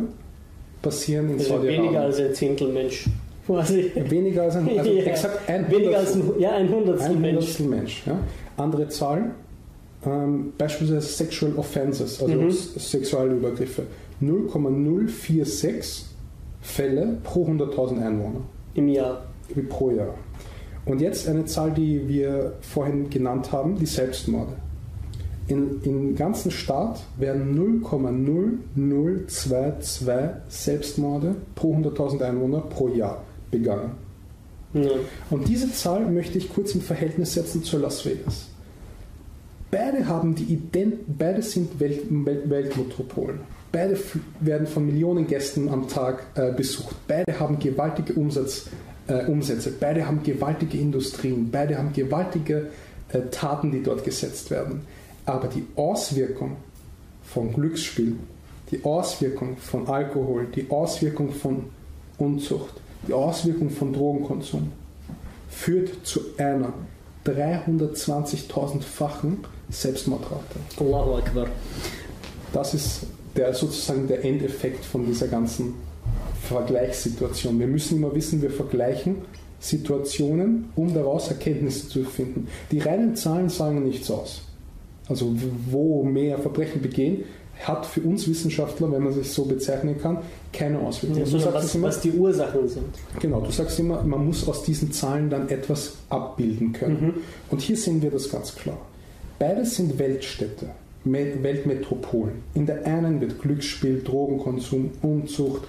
passieren 0.81 1.27
in 1.29 1.34
Also 1.38 1.50
Saudi-Arabien. 1.50 1.84
weniger 1.84 2.01
als 2.01 2.19
ein 2.19 2.34
Zehntel 2.34 2.72
Mensch. 2.74 3.05
Quasi. 3.45 3.91
Weniger 4.10 4.43
als 4.43 4.55
ein, 4.55 4.67
also 4.77 4.91
Ja. 4.93 5.03
exakt 5.03 5.48
ein 5.50 5.69
Weniger 5.72 5.98
als 6.00 6.13
Hundertstel. 6.15 6.36
ein, 6.36 6.41
ja, 6.41 6.51
ein 6.55 6.69
Hundertstel 6.69 7.12
ein 7.15 7.22
Mensch. 7.22 7.36
Hundertstel 7.38 7.67
Mensch. 7.67 8.03
Ja. 8.05 8.19
Andere 8.57 8.88
Zahlen, 8.89 9.31
ähm, 10.05 10.53
beispielsweise 10.57 11.01
Sexual 11.07 11.53
Offenses, 11.57 12.22
also 12.22 12.34
Mhm. 12.36 12.51
Sexualübergriffe. 12.51 13.84
0,046 14.19 16.05
Fälle 16.62 17.17
pro 17.24 17.45
100.000 17.45 18.01
Einwohner 18.03 18.41
Im 18.74 18.88
Jahr. 18.88 19.25
wie 19.53 19.62
pro 19.62 19.91
Jahr. 19.91 20.15
Und 20.86 21.01
jetzt 21.01 21.27
eine 21.27 21.46
Zahl, 21.46 21.72
die 21.72 22.08
wir 22.08 22.54
vorhin 22.62 23.10
genannt 23.10 23.51
haben, 23.51 23.75
die 23.77 23.88
Selbstmorde. 23.88 24.54
In, 25.48 25.82
Im 25.84 26.15
ganzen 26.15 26.50
Staat 26.51 27.04
werden 27.18 27.84
0,0022 27.84 30.30
Selbstmorde 30.48 31.36
pro 31.54 31.75
100.000 31.75 32.22
Einwohner 32.22 32.62
pro 32.62 32.88
Jahr 32.89 33.24
begangen. 33.51 33.92
Ja. 34.74 34.89
Und 35.30 35.48
diese 35.48 35.72
Zahl 35.72 36.06
möchte 36.06 36.38
ich 36.38 36.54
kurz 36.54 36.75
im 36.75 36.82
Verhältnis 36.82 37.34
setzen 37.34 37.63
zu 37.63 37.77
Las 37.77 38.06
Vegas. 38.06 38.48
Beide, 39.72 40.08
haben 40.08 40.36
die 40.36 40.44
Ident 40.44 41.18
beide 41.18 41.42
sind 41.42 41.80
Welt 41.80 42.04
Welt 42.10 42.50
Weltmetropolen. 42.50 43.39
Beide 43.72 43.98
werden 44.39 44.68
von 44.68 44.86
Millionen 44.86 45.27
Gästen 45.27 45.70
am 45.70 45.88
Tag 45.88 46.27
äh, 46.36 46.54
besucht. 46.54 46.96
Beide 47.08 47.39
haben 47.39 47.60
gewaltige 47.60 48.13
Umsatz, 48.13 48.68
äh, 49.07 49.25
Umsätze. 49.25 49.71
Beide 49.71 50.07
haben 50.07 50.24
gewaltige 50.24 50.77
Industrien. 50.77 51.50
Beide 51.51 51.77
haben 51.77 51.93
gewaltige 51.93 52.69
äh, 53.09 53.21
Taten, 53.31 53.71
die 53.71 53.83
dort 53.83 54.03
gesetzt 54.03 54.51
werden. 54.51 54.81
Aber 55.25 55.47
die 55.47 55.65
Auswirkung 55.75 56.57
von 57.24 57.53
Glücksspiel, 57.53 58.17
die 58.71 58.83
Auswirkung 58.83 59.57
von 59.57 59.88
Alkohol, 59.88 60.47
die 60.53 60.69
Auswirkung 60.69 61.31
von 61.31 61.65
Unzucht, 62.17 62.74
die 63.07 63.13
Auswirkung 63.13 63.69
von 63.69 63.93
Drogenkonsum 63.93 64.71
führt 65.50 66.05
zu 66.05 66.19
einer 66.38 66.74
320.000-fachen 67.25 69.38
Selbstmordrate. 69.69 70.59
Allahu 70.79 71.15
Akbar. 71.15 71.47
Das 72.53 72.74
ist 72.74 73.01
der, 73.35 73.53
sozusagen 73.53 74.07
der 74.07 74.24
Endeffekt 74.24 74.85
von 74.85 75.05
dieser 75.05 75.27
ganzen 75.27 75.74
Vergleichssituation. 76.46 77.60
Wir 77.60 77.68
müssen 77.68 77.98
immer 77.98 78.14
wissen, 78.16 78.42
wir 78.42 78.50
vergleichen 78.52 79.18
Situationen, 79.60 80.66
um 80.75 80.94
daraus 80.94 81.30
Erkenntnisse 81.30 81.90
zu 81.90 82.04
finden. 82.04 82.48
Die 82.72 82.80
reinen 82.80 83.16
Zahlen 83.16 83.50
sagen 83.50 83.84
nichts 83.84 84.10
aus. 84.12 84.42
Also 85.08 85.34
wo 85.70 86.04
mehr 86.04 86.38
Verbrechen 86.40 86.82
begehen, 86.82 87.24
hat 87.64 87.86
für 87.86 88.02
uns 88.02 88.28
Wissenschaftler, 88.28 88.92
wenn 88.92 89.04
man 89.04 89.14
sich 89.14 89.32
so 89.32 89.46
bezeichnen 89.46 89.98
kann, 90.02 90.18
keine 90.52 90.80
Auswirkungen. 90.80 91.25
Ja, 91.25 91.32
Du 91.32 91.40
sagst 91.40 91.54
was, 91.56 91.75
immer, 91.75 91.88
was 91.88 92.02
die 92.02 92.12
Ursachen 92.12 92.68
sind. 92.68 92.84
Genau, 93.22 93.40
du 93.40 93.52
sagst 93.52 93.80
immer, 93.80 94.04
man 94.04 94.25
muss 94.25 94.48
aus 94.48 94.64
diesen 94.64 94.92
Zahlen 94.92 95.30
dann 95.30 95.48
etwas 95.50 95.94
abbilden 96.10 96.74
können. 96.74 97.14
Und 97.50 97.62
hier 97.62 97.78
sehen 97.78 98.02
wir 98.02 98.12
das 98.12 98.30
ganz 98.30 98.54
klar. 98.56 98.78
Beides 99.40 99.75
sind 99.75 99.98
Weltstädte, 99.98 100.68
Me- 101.06 101.42
Weltmetropolen. 101.42 102.34
In 102.56 102.66
der 102.66 102.86
einen 102.86 103.22
wird 103.22 103.42
Glücksspiel, 103.42 104.02
Drogenkonsum, 104.04 104.92
Unzucht, 105.02 105.64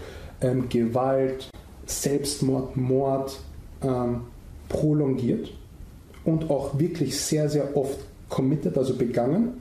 ähm, 0.46 0.68
Gewalt, 0.68 1.50
Selbstmord, 1.86 2.76
Mord 2.76 3.38
ähm, 3.82 4.22
prolongiert 4.68 5.52
und 6.24 6.50
auch 6.50 6.78
wirklich 6.78 7.18
sehr, 7.20 7.48
sehr 7.48 7.76
oft 7.76 7.98
committed, 8.28 8.76
also 8.76 8.94
begangen. 8.94 9.54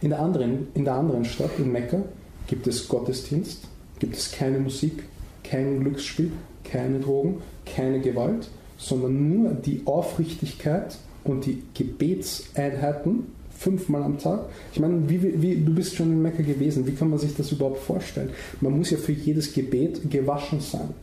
In 0.00 0.10
der 0.10 0.20
anderen, 0.20 0.68
in 0.74 0.84
der 0.84 0.94
anderen 0.94 1.24
Stadt, 1.24 1.50
in 1.58 1.72
Mekka, 1.72 2.02
gibt 2.46 2.66
es 2.66 2.88
Gottesdienst, 2.88 3.62
gibt 3.98 4.16
es 4.16 4.32
keine 4.32 4.58
Musik, 4.58 5.04
kein 5.44 5.80
Glücksspiel, 5.80 6.32
keine 6.64 7.00
Drogen, 7.00 7.42
keine 7.66 8.00
Gewalt, 8.00 8.48
sondern 8.76 9.28
nur 9.28 9.50
die 9.52 9.82
Aufrichtigkeit 9.84 10.96
und 11.24 11.46
die 11.46 11.62
Gebetseinheiten 11.74 13.26
fünfmal 13.58 14.04
am 14.04 14.18
Tag. 14.18 14.46
Ich 14.72 14.80
meine, 14.80 15.08
wie, 15.08 15.42
wie, 15.42 15.56
du 15.56 15.74
bist 15.74 15.96
schon 15.96 16.12
in 16.12 16.22
Mekka 16.22 16.42
gewesen, 16.42 16.86
wie 16.86 16.92
kann 16.92 17.10
man 17.10 17.18
sich 17.18 17.34
das 17.36 17.50
überhaupt 17.50 17.80
vorstellen? 17.80 18.30
Man 18.60 18.78
muss 18.78 18.90
ja 18.90 18.98
für 18.98 19.12
jedes 19.12 19.52
Gebet 19.52 20.08
gewaschen 20.10 20.60
sein. 20.60 20.94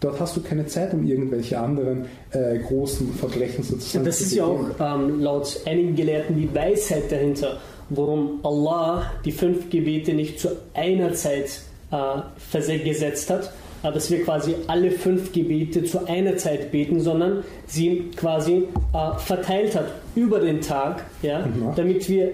Dort 0.00 0.20
hast 0.20 0.36
du 0.36 0.40
keine 0.40 0.66
Zeit, 0.66 0.94
um 0.94 1.06
irgendwelche 1.06 1.58
anderen 1.58 2.06
äh, 2.30 2.58
großen 2.58 3.12
Verbrechen 3.14 3.64
sozusagen 3.64 4.04
Das 4.04 4.20
ist 4.20 4.32
ja 4.32 4.44
auch 4.44 4.64
ähm, 4.80 5.20
laut 5.20 5.60
einigen 5.66 5.96
Gelehrten 5.96 6.36
die 6.36 6.54
Weisheit 6.54 7.10
dahinter, 7.10 7.58
warum 7.90 8.40
Allah 8.44 9.12
die 9.24 9.32
fünf 9.32 9.68
Gebete 9.70 10.14
nicht 10.14 10.38
zu 10.38 10.50
einer 10.72 11.12
Zeit 11.14 11.62
äh, 11.90 12.78
gesetzt 12.78 13.28
hat, 13.28 13.52
dass 13.82 14.10
wir 14.10 14.24
quasi 14.24 14.54
alle 14.66 14.90
fünf 14.90 15.32
Gebete 15.32 15.84
zu 15.84 16.06
einer 16.06 16.36
Zeit 16.36 16.72
beten, 16.72 17.00
sondern 17.00 17.44
sie 17.66 18.10
quasi 18.16 18.64
äh, 18.92 19.18
verteilt 19.18 19.74
hat 19.74 19.92
über 20.14 20.40
den 20.40 20.60
Tag, 20.60 21.04
ja, 21.22 21.46
damit 21.76 22.08
wir 22.08 22.32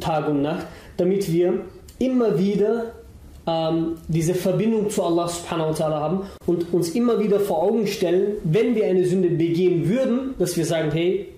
Tag 0.00 0.28
und 0.28 0.42
Nacht, 0.42 0.66
damit 0.96 1.30
wir 1.32 1.60
immer 1.98 2.38
wieder 2.38 2.92
ähm, 3.46 3.96
diese 4.08 4.34
Verbindung 4.34 4.90
zu 4.90 5.02
Allah 5.02 5.28
subhanahu 5.28 5.70
wa 5.70 5.74
ta'ala 5.74 6.00
haben 6.00 6.20
und 6.46 6.72
uns 6.72 6.90
immer 6.90 7.18
wieder 7.18 7.40
vor 7.40 7.62
Augen 7.62 7.86
stellen, 7.86 8.36
wenn 8.44 8.74
wir 8.74 8.86
eine 8.86 9.04
Sünde 9.06 9.30
begehen 9.30 9.88
würden, 9.88 10.34
dass 10.38 10.56
wir 10.56 10.64
sagen, 10.64 10.90
hey, 10.92 11.28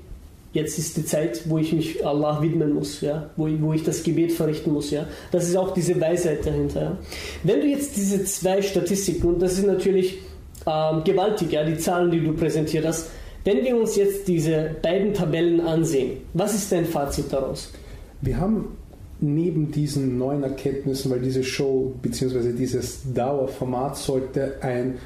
jetzt 0.52 0.78
ist 0.78 0.96
die 0.96 1.04
Zeit, 1.04 1.48
wo 1.48 1.58
ich 1.58 1.72
mich 1.72 2.04
Allah 2.04 2.42
widmen 2.42 2.74
muss, 2.74 3.00
ja, 3.00 3.30
wo, 3.36 3.48
wo 3.60 3.72
ich 3.72 3.84
das 3.84 4.02
Gebet 4.02 4.32
verrichten 4.32 4.72
muss, 4.72 4.90
ja. 4.90 5.06
Das 5.30 5.48
ist 5.48 5.56
auch 5.56 5.72
diese 5.72 6.00
Weisheit 6.00 6.44
dahinter. 6.44 6.82
Ja? 6.82 6.98
Wenn 7.44 7.60
du 7.60 7.66
jetzt 7.66 7.96
diese 7.96 8.24
zwei 8.24 8.60
Statistiken, 8.62 9.28
und 9.28 9.42
das 9.42 9.54
ist 9.54 9.66
natürlich 9.66 10.18
ähm, 10.66 11.04
gewaltig, 11.04 11.52
ja, 11.52 11.64
die 11.64 11.78
Zahlen, 11.78 12.10
die 12.10 12.20
du 12.20 12.32
präsentiert 12.32 12.86
hast, 12.86 13.10
wenn 13.44 13.64
wir 13.64 13.76
uns 13.76 13.96
jetzt 13.96 14.28
diese 14.28 14.76
beiden 14.82 15.14
Tabellen 15.14 15.60
ansehen, 15.60 16.18
was 16.34 16.54
ist 16.54 16.70
dein 16.72 16.84
Fazit 16.84 17.32
daraus? 17.32 17.72
Wir 18.20 18.38
haben 18.38 18.76
neben 19.20 19.70
diesen 19.70 20.18
neuen 20.18 20.42
Erkenntnissen, 20.42 21.10
weil 21.10 21.20
diese 21.20 21.42
Show 21.42 21.94
bzw. 22.02 22.52
dieses 22.52 23.00
Dauerformat 23.14 23.96
sollte 23.96 24.56
ein 24.62 24.98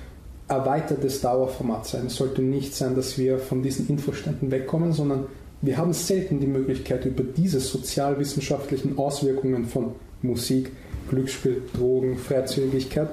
erweitertes 0.49 1.21
Dauerformat 1.21 1.87
sein. 1.87 2.07
Es 2.07 2.17
sollte 2.17 2.43
nicht 2.43 2.75
sein, 2.75 2.95
dass 2.95 3.17
wir 3.17 3.39
von 3.39 3.63
diesen 3.63 3.89
Infoständen 3.89 4.51
wegkommen, 4.51 4.93
sondern 4.93 5.27
wir 5.63 5.79
haben 5.79 5.93
selten 5.95 6.41
die 6.41 6.47
Möglichkeit, 6.47 7.07
über 7.07 7.23
diese 7.23 7.61
sozialwissenschaftlichen 7.61 8.99
Auswirkungen 8.99 9.67
von 9.67 9.93
Musik, 10.21 10.71
Glücksspiel, 11.09 11.63
Drogen, 11.75 12.19
Freizügigkeit 12.19 13.09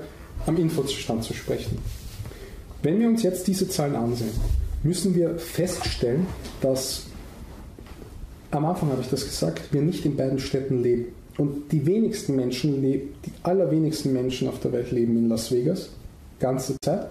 am 0.45 0.57
Infostand 0.57 1.23
zu 1.23 1.33
sprechen. 1.33 1.77
Wenn 2.83 2.99
wir 2.99 3.07
uns 3.07 3.23
jetzt 3.23 3.47
diese 3.47 3.69
Zahlen 3.69 3.95
ansehen, 3.95 4.31
müssen 4.83 5.15
wir 5.15 5.37
feststellen, 5.37 6.25
dass 6.61 7.03
am 8.49 8.65
Anfang 8.65 8.89
habe 8.89 9.01
ich 9.01 9.09
das 9.09 9.23
gesagt, 9.23 9.71
wir 9.71 9.81
nicht 9.81 10.05
in 10.05 10.17
beiden 10.17 10.39
Städten 10.39 10.83
leben. 10.83 11.05
Und 11.37 11.71
die 11.71 11.85
wenigsten 11.85 12.35
Menschen 12.35 12.81
die 12.81 13.31
allerwenigsten 13.43 14.11
Menschen 14.11 14.49
auf 14.49 14.59
der 14.59 14.73
Welt 14.73 14.91
leben 14.91 15.17
in 15.17 15.29
Las 15.29 15.51
Vegas, 15.51 15.89
ganze 16.39 16.75
Zeit, 16.83 17.07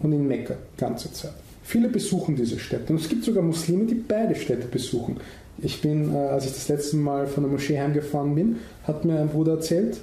und 0.00 0.12
in 0.12 0.26
Mekka, 0.26 0.54
ganze 0.76 1.12
Zeit. 1.12 1.32
Viele 1.62 1.88
besuchen 1.88 2.36
diese 2.36 2.58
Städte. 2.58 2.92
Und 2.92 3.00
es 3.00 3.08
gibt 3.08 3.24
sogar 3.24 3.42
Muslime, 3.42 3.86
die 3.86 3.94
beide 3.94 4.34
Städte 4.34 4.66
besuchen. 4.66 5.16
Ich 5.58 5.80
bin, 5.80 6.14
äh, 6.14 6.18
als 6.18 6.46
ich 6.46 6.52
das 6.52 6.68
letzte 6.68 6.96
Mal 6.96 7.26
von 7.26 7.44
der 7.44 7.52
Moschee 7.52 7.78
heimgefahren 7.78 8.34
bin, 8.34 8.56
hat 8.84 9.04
mir 9.04 9.18
ein 9.18 9.28
Bruder 9.28 9.52
erzählt, 9.52 9.98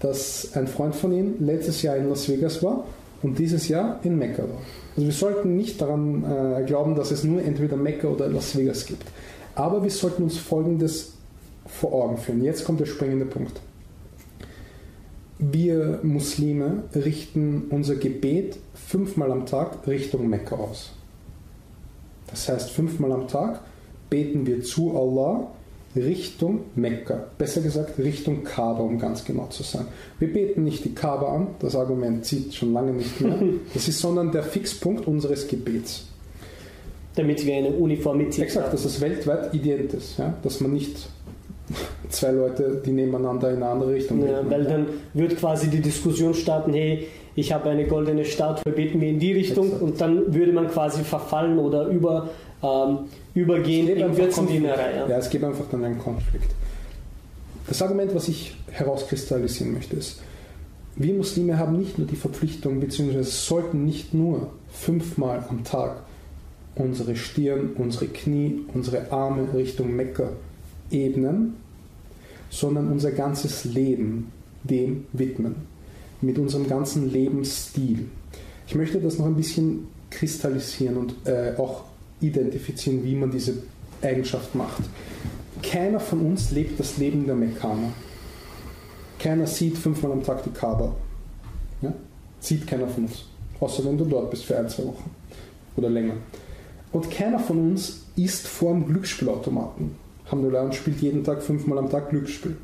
dass 0.00 0.50
ein 0.54 0.66
Freund 0.66 0.94
von 0.94 1.12
ihm 1.12 1.34
letztes 1.40 1.82
Jahr 1.82 1.96
in 1.96 2.08
Las 2.08 2.28
Vegas 2.28 2.62
war 2.62 2.84
und 3.22 3.38
dieses 3.38 3.68
Jahr 3.68 4.00
in 4.04 4.18
Mekka 4.18 4.42
war. 4.42 4.60
Also 4.96 5.06
wir 5.06 5.14
sollten 5.14 5.56
nicht 5.56 5.80
daran 5.80 6.24
äh, 6.24 6.64
glauben, 6.64 6.94
dass 6.94 7.10
es 7.10 7.24
nur 7.24 7.42
entweder 7.42 7.76
Mekka 7.76 8.08
oder 8.08 8.28
Las 8.28 8.56
Vegas 8.56 8.84
gibt. 8.86 9.04
Aber 9.54 9.82
wir 9.82 9.90
sollten 9.90 10.24
uns 10.24 10.36
Folgendes 10.36 11.12
vor 11.66 11.92
Augen 11.92 12.18
führen. 12.18 12.44
Jetzt 12.44 12.64
kommt 12.64 12.80
der 12.80 12.86
springende 12.86 13.24
Punkt. 13.24 13.60
Wir 15.38 16.00
Muslime 16.02 16.84
richten 16.94 17.66
unser 17.70 17.94
Gebet 17.94 18.58
fünfmal 18.74 19.30
am 19.30 19.46
Tag 19.46 19.86
Richtung 19.86 20.28
Mekka 20.28 20.56
aus. 20.56 20.90
Das 22.26 22.48
heißt, 22.48 22.70
fünfmal 22.70 23.12
am 23.12 23.28
Tag 23.28 23.60
beten 24.10 24.46
wir 24.46 24.62
zu 24.62 24.96
Allah 24.96 25.48
Richtung 25.94 26.60
Mekka. 26.74 27.24
Besser 27.38 27.60
gesagt, 27.60 27.98
Richtung 27.98 28.42
Kaaba, 28.42 28.82
um 28.82 28.98
ganz 28.98 29.24
genau 29.24 29.46
zu 29.46 29.62
sein. 29.62 29.86
Wir 30.18 30.32
beten 30.32 30.64
nicht 30.64 30.84
die 30.84 30.94
Kaaba 30.94 31.34
an, 31.34 31.46
das 31.60 31.76
Argument 31.76 32.24
zieht 32.24 32.54
schon 32.54 32.72
lange 32.72 32.92
nicht 32.92 33.20
mehr. 33.20 33.38
Das 33.74 33.86
ist 33.86 34.00
sondern 34.00 34.32
der 34.32 34.42
Fixpunkt 34.42 35.06
unseres 35.06 35.46
Gebets 35.46 36.08
damit 37.18 37.44
wir 37.44 37.56
eine 37.56 37.70
Uniformität 37.70 38.44
Exakt, 38.44 38.66
haben. 38.66 38.72
dass 38.72 38.84
es 38.84 39.00
weltweit 39.00 39.52
ident 39.52 39.92
ist, 39.92 40.18
ja? 40.18 40.34
dass 40.42 40.60
man 40.60 40.72
nicht 40.72 41.08
zwei 42.08 42.30
Leute, 42.30 42.82
die 42.84 42.92
nebeneinander 42.92 43.50
in 43.50 43.56
eine 43.56 43.68
andere 43.68 43.92
Richtung 43.92 44.20
gehen. 44.20 44.30
Ja, 44.30 44.50
weil 44.50 44.64
dann 44.64 44.86
wird 45.14 45.36
quasi 45.36 45.68
die 45.68 45.80
Diskussion 45.80 46.34
starten, 46.34 46.72
hey, 46.72 47.06
ich 47.34 47.52
habe 47.52 47.70
eine 47.70 47.86
goldene 47.86 48.24
Statue, 48.24 48.72
beten 48.72 49.00
wir 49.00 49.08
in 49.08 49.18
die 49.18 49.32
Richtung 49.32 49.66
Exakt. 49.66 49.82
und 49.82 50.00
dann 50.00 50.34
würde 50.34 50.52
man 50.52 50.68
quasi 50.68 51.04
verfallen 51.04 51.58
oder 51.58 51.86
über, 51.86 52.30
ähm, 52.62 53.00
übergehen 53.34 53.88
in 53.88 54.16
Wirtsdienerei. 54.16 54.96
Ja. 54.96 55.08
ja, 55.08 55.18
es 55.18 55.30
gibt 55.30 55.44
einfach 55.44 55.66
dann 55.70 55.84
einen 55.84 55.98
Konflikt. 55.98 56.50
Das 57.68 57.82
Argument, 57.82 58.14
was 58.14 58.28
ich 58.28 58.56
herauskristallisieren 58.70 59.74
möchte, 59.74 59.96
ist, 59.96 60.20
wir 60.96 61.14
Muslime 61.14 61.58
haben 61.58 61.78
nicht 61.78 61.98
nur 61.98 62.08
die 62.08 62.16
Verpflichtung, 62.16 62.80
beziehungsweise 62.80 63.30
sollten 63.30 63.84
nicht 63.84 64.14
nur 64.14 64.48
fünfmal 64.72 65.44
am 65.48 65.62
Tag 65.62 66.02
unsere 66.74 67.14
Stirn, 67.14 67.70
unsere 67.76 68.06
Knie, 68.06 68.64
unsere 68.74 69.12
Arme 69.12 69.46
Richtung 69.54 69.94
Mekka 69.94 70.30
ebnen, 70.90 71.54
sondern 72.50 72.90
unser 72.90 73.12
ganzes 73.12 73.64
Leben 73.64 74.32
dem 74.64 75.04
widmen, 75.12 75.56
mit 76.20 76.38
unserem 76.38 76.68
ganzen 76.68 77.10
Lebensstil. 77.10 78.06
Ich 78.66 78.74
möchte 78.74 79.00
das 79.00 79.18
noch 79.18 79.26
ein 79.26 79.36
bisschen 79.36 79.88
kristallisieren 80.10 80.96
und 80.96 81.14
äh, 81.24 81.54
auch 81.56 81.84
identifizieren, 82.20 83.04
wie 83.04 83.14
man 83.14 83.30
diese 83.30 83.54
Eigenschaft 84.02 84.54
macht. 84.54 84.82
Keiner 85.62 86.00
von 86.00 86.20
uns 86.20 86.50
lebt 86.50 86.78
das 86.78 86.98
Leben 86.98 87.26
der 87.26 87.34
Mekkaner. 87.34 87.92
Keiner 89.18 89.46
sieht 89.46 89.76
fünfmal 89.76 90.12
am 90.12 90.22
Tag 90.22 90.44
die 90.44 90.50
Kaaba. 90.50 90.94
Ja? 91.82 91.92
Sieht 92.40 92.66
keiner 92.66 92.86
von 92.88 93.04
uns. 93.04 93.24
Außer 93.60 93.84
wenn 93.84 93.98
du 93.98 94.04
dort 94.04 94.30
bist 94.30 94.44
für 94.44 94.56
ein, 94.56 94.68
zwei 94.68 94.84
Wochen 94.84 95.10
oder 95.76 95.90
länger. 95.90 96.14
Und 96.92 97.10
keiner 97.10 97.38
von 97.38 97.58
uns 97.58 98.04
isst 98.16 98.46
vor 98.46 98.72
dem 98.72 98.86
Glücksspielautomaten. 98.86 100.07
Alhamdulillah 100.28 100.62
und 100.64 100.74
spielt 100.74 101.00
jeden 101.00 101.24
Tag 101.24 101.42
fünfmal 101.42 101.78
am 101.78 101.88
Tag 101.88 102.10
Glücksspiel. 102.10 102.56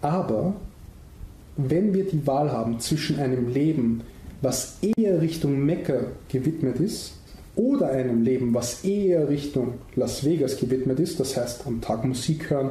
Aber 0.00 0.54
wenn 1.56 1.92
wir 1.92 2.04
die 2.04 2.24
Wahl 2.24 2.52
haben 2.52 2.78
zwischen 2.78 3.18
einem 3.18 3.52
Leben, 3.52 4.02
was 4.42 4.78
eher 4.96 5.20
Richtung 5.20 5.64
Mekka 5.64 6.04
gewidmet 6.28 6.78
ist, 6.78 7.14
oder 7.56 7.90
einem 7.90 8.22
Leben, 8.22 8.54
was 8.54 8.84
eher 8.84 9.28
Richtung 9.28 9.74
Las 9.96 10.24
Vegas 10.24 10.56
gewidmet 10.56 11.00
ist, 11.00 11.18
das 11.18 11.36
heißt 11.36 11.66
am 11.66 11.80
Tag 11.80 12.04
Musik 12.04 12.48
hören, 12.48 12.70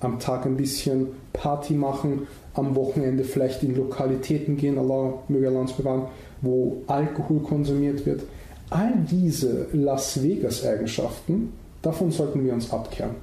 am 0.00 0.18
Tag 0.20 0.44
ein 0.44 0.58
bisschen 0.58 1.08
Party 1.32 1.72
machen, 1.72 2.26
am 2.52 2.76
Wochenende 2.76 3.24
vielleicht 3.24 3.62
in 3.62 3.74
Lokalitäten 3.74 4.58
gehen, 4.58 4.78
Allah 4.78 5.14
möge 5.28 5.48
Allah 5.48 5.60
uns 5.60 5.72
bewahren, 5.72 6.08
wo 6.42 6.82
Alkohol 6.86 7.40
konsumiert 7.40 8.04
wird, 8.04 8.22
All 8.70 8.92
diese 9.10 9.66
Las 9.72 10.22
Vegas-Eigenschaften, 10.22 11.52
davon 11.82 12.10
sollten 12.10 12.44
wir 12.44 12.52
uns 12.52 12.72
abkehren. 12.72 13.16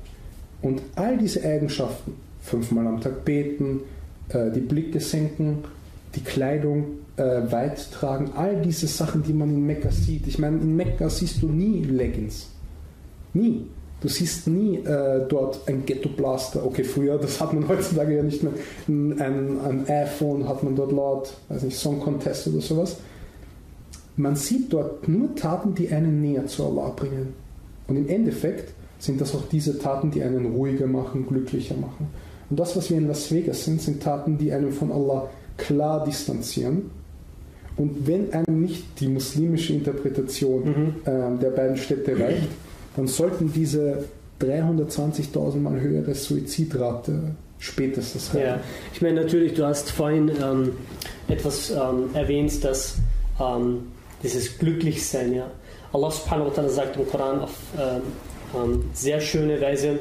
Und 0.62 0.82
all 0.96 1.17
diese 1.17 1.43
Eigenschaften, 1.43 2.13
fünfmal 2.41 2.88
am 2.88 3.02
Tag 3.02 3.26
beten, 3.26 3.82
äh, 4.30 4.52
die 4.52 4.62
Blicke 4.62 5.00
senken, 5.00 5.63
die 6.15 6.22
Kleidung 6.22 6.86
äh, 7.17 7.52
weit 7.52 7.91
tragen, 7.91 8.32
all 8.36 8.62
diese 8.62 8.88
Sachen, 8.88 9.24
die 9.24 9.34
man 9.34 9.50
in 9.50 9.65
Mekka 9.65 9.91
sieht. 9.91 10.28
Ich 10.28 10.39
meine, 10.39 10.58
in 10.58 10.76
Mekka 10.76 11.10
siehst 11.10 11.41
du 11.41 11.48
nie 11.48 11.84
Leggings. 11.84 12.48
Nie. 13.34 13.65
Du 14.00 14.08
siehst 14.08 14.48
nie 14.48 14.78
äh, 14.78 15.26
dort 15.28 15.67
ein 15.67 15.84
Ghetto-Blaster. 15.86 16.63
Okay, 16.63 16.84
früher, 16.84 17.17
das 17.17 17.41
hat 17.41 17.54
man 17.54 17.67
heutzutage 17.67 18.15
ja 18.15 18.24
nicht 18.24 18.43
mehr. 18.43 18.54
Ein, 18.88 19.60
ein 19.60 19.86
iPhone 19.88 20.48
hat 20.48 20.63
man 20.63 20.76
dort 20.76 20.91
laut, 20.91 21.34
weiß 21.50 21.63
nicht, 21.63 21.78
Song 21.78 22.00
Contest 22.00 22.48
oder 22.48 22.62
sowas. 22.62 22.98
Man 24.15 24.36
sieht 24.36 24.74
dort 24.74 25.08
nur 25.08 25.36
Taten, 25.36 25.76
die 25.76 25.89
einen 25.89 26.22
näher 26.22 26.46
zu 26.48 26.65
Allah 26.65 26.89
bringen. 26.89 27.34
Und 27.88 27.97
im 27.97 28.08
Endeffekt 28.10 28.73
sind 29.00 29.21
das 29.21 29.36
auch 29.36 29.47
diese 29.50 29.80
Taten, 29.80 30.12
die 30.12 30.23
einen 30.23 30.45
ruhiger 30.54 30.88
machen, 30.88 31.28
glücklicher 31.28 31.76
machen. 31.76 32.08
Und 32.50 32.60
das, 32.60 32.76
was 32.76 32.89
wir 32.89 32.97
in 32.97 33.08
Las 33.08 33.32
Vegas 33.32 33.65
sind, 33.65 33.82
sind 33.82 34.02
Taten, 34.02 34.38
die 34.38 34.52
einen 34.52 34.71
von 34.71 34.91
Allah 34.91 35.30
klar 35.58 36.04
distanzieren. 36.04 36.89
Und 37.76 38.08
wenn 38.08 38.34
einem 38.34 38.62
nicht 38.62 39.00
die 39.00 39.08
muslimische 39.08 39.73
Interpretation 39.73 40.63
mhm. 40.63 40.95
äh, 41.06 41.39
der 41.39 41.52
beiden 41.52 41.78
Städte 41.78 42.19
reicht, 42.19 42.47
dann 42.95 43.08
sollten 43.08 43.52
diese 43.54 44.06
320.000 44.41 45.58
Mal 45.58 45.80
höhere 45.80 46.15
Suizidrate 46.15 47.36
spätestens 47.60 48.34
retten. 48.34 48.45
Ja, 48.45 48.60
ich 48.93 49.02
meine 49.02 49.21
natürlich, 49.21 49.54
du 49.54 49.65
hast 49.65 49.91
vorhin 49.91 50.30
ähm, 50.30 50.71
etwas 51.28 51.71
ähm, 51.71 52.10
erwähnt, 52.13 52.63
dass 52.63 52.97
ähm, 53.39 53.88
dieses 54.23 54.58
Glücklichsein, 54.58 55.34
ja. 55.34 55.51
Allah 55.93 56.12
subhanahu 56.12 56.47
wa 56.47 56.51
ta'ala 56.51 56.69
sagt 56.69 56.97
im 56.97 57.08
Koran 57.08 57.39
auf 57.41 57.53
ähm, 57.80 58.01
ähm, 58.56 58.84
sehr 58.93 59.21
schöne 59.21 59.60
Weise, 59.62 59.99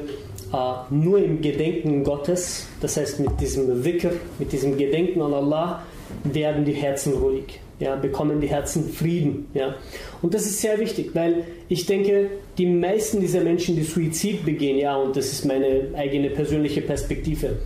äh, 0.53 0.93
nur 0.93 1.19
im 1.19 1.41
Gedenken 1.41 2.03
Gottes, 2.03 2.67
das 2.81 2.97
heißt 2.97 3.19
mit 3.19 3.39
diesem 3.39 3.83
Dhikr, 3.83 4.11
mit 4.39 4.51
diesem 4.51 4.77
Gedenken 4.77 5.21
an 5.21 5.33
Allah, 5.33 5.83
werden 6.23 6.65
die 6.65 6.73
Herzen 6.73 7.13
ruhig, 7.13 7.59
ja, 7.79 7.95
bekommen 7.95 8.39
die 8.39 8.47
Herzen 8.47 8.89
Frieden. 8.89 9.47
Ja. 9.53 9.75
Und 10.21 10.33
das 10.33 10.45
ist 10.45 10.61
sehr 10.61 10.79
wichtig, 10.79 11.11
weil 11.13 11.43
ich 11.67 11.85
denke, 11.85 12.29
die 12.57 12.65
meisten 12.65 13.19
dieser 13.19 13.41
Menschen, 13.41 13.75
die 13.75 13.83
Suizid 13.83 14.45
begehen, 14.45 14.77
ja, 14.77 14.95
und 14.95 15.15
das 15.15 15.31
ist 15.31 15.45
meine 15.45 15.89
eigene 15.95 16.29
persönliche 16.29 16.81
Perspektive, 16.81 17.57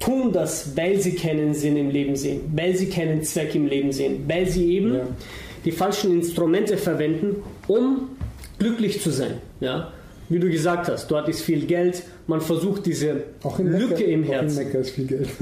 tun 0.00 0.32
das, 0.32 0.76
weil 0.76 0.98
sie 1.00 1.14
keinen 1.14 1.54
Sinn 1.54 1.76
im 1.76 1.90
Leben 1.90 2.16
sehen, 2.16 2.40
weil 2.56 2.74
sie 2.74 2.88
keinen 2.88 3.22
Zweck 3.22 3.54
im 3.54 3.66
Leben 3.66 3.92
sehen, 3.92 4.24
weil 4.26 4.48
sie 4.48 4.72
eben 4.72 4.94
ja. 4.94 5.06
die 5.64 5.72
falschen 5.72 6.12
Instrumente 6.12 6.76
verwenden, 6.76 7.36
um 7.68 8.08
glücklich 8.58 9.00
zu 9.00 9.10
sein. 9.10 9.34
Ja? 9.60 9.92
Wie 10.30 10.38
du 10.38 10.48
gesagt 10.48 10.88
hast, 10.88 11.10
dort 11.10 11.28
ist 11.28 11.42
viel 11.42 11.66
Geld, 11.66 12.04
man 12.28 12.40
versucht 12.40 12.86
diese 12.86 13.24
Lücke 13.58 13.94
Mekka, 13.94 14.04
im 14.04 14.22
Herzen. 14.22 14.66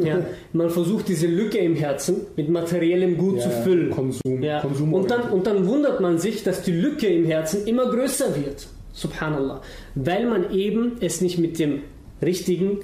ja, 0.02 0.20
man 0.54 0.70
versucht 0.70 1.08
diese 1.08 1.26
Lücke 1.26 1.58
im 1.58 1.76
Herzen 1.76 2.22
mit 2.36 2.48
materiellem 2.48 3.18
Gut 3.18 3.36
ja, 3.36 3.42
zu 3.42 3.50
füllen. 3.50 3.90
Konsum, 3.90 4.42
ja. 4.42 4.60
Konsum 4.60 4.94
und, 4.94 5.10
dann, 5.10 5.30
und 5.30 5.46
dann 5.46 5.66
wundert 5.66 6.00
man 6.00 6.18
sich, 6.18 6.42
dass 6.42 6.62
die 6.62 6.72
Lücke 6.72 7.06
im 7.06 7.26
Herzen 7.26 7.66
immer 7.66 7.90
größer 7.90 8.34
wird. 8.34 8.66
Subhanallah. 8.94 9.60
Weil 9.94 10.26
man 10.26 10.52
eben 10.52 10.92
es 11.00 11.20
nicht 11.20 11.38
mit 11.38 11.58
dem 11.58 11.82
Richtigen 12.22 12.78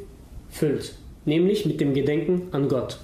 füllt. 0.51 0.95
Nämlich 1.25 1.67
mit 1.67 1.81
dem 1.81 1.95
Gedenken 1.95 2.49
an 2.53 2.69
Gott. 2.69 2.99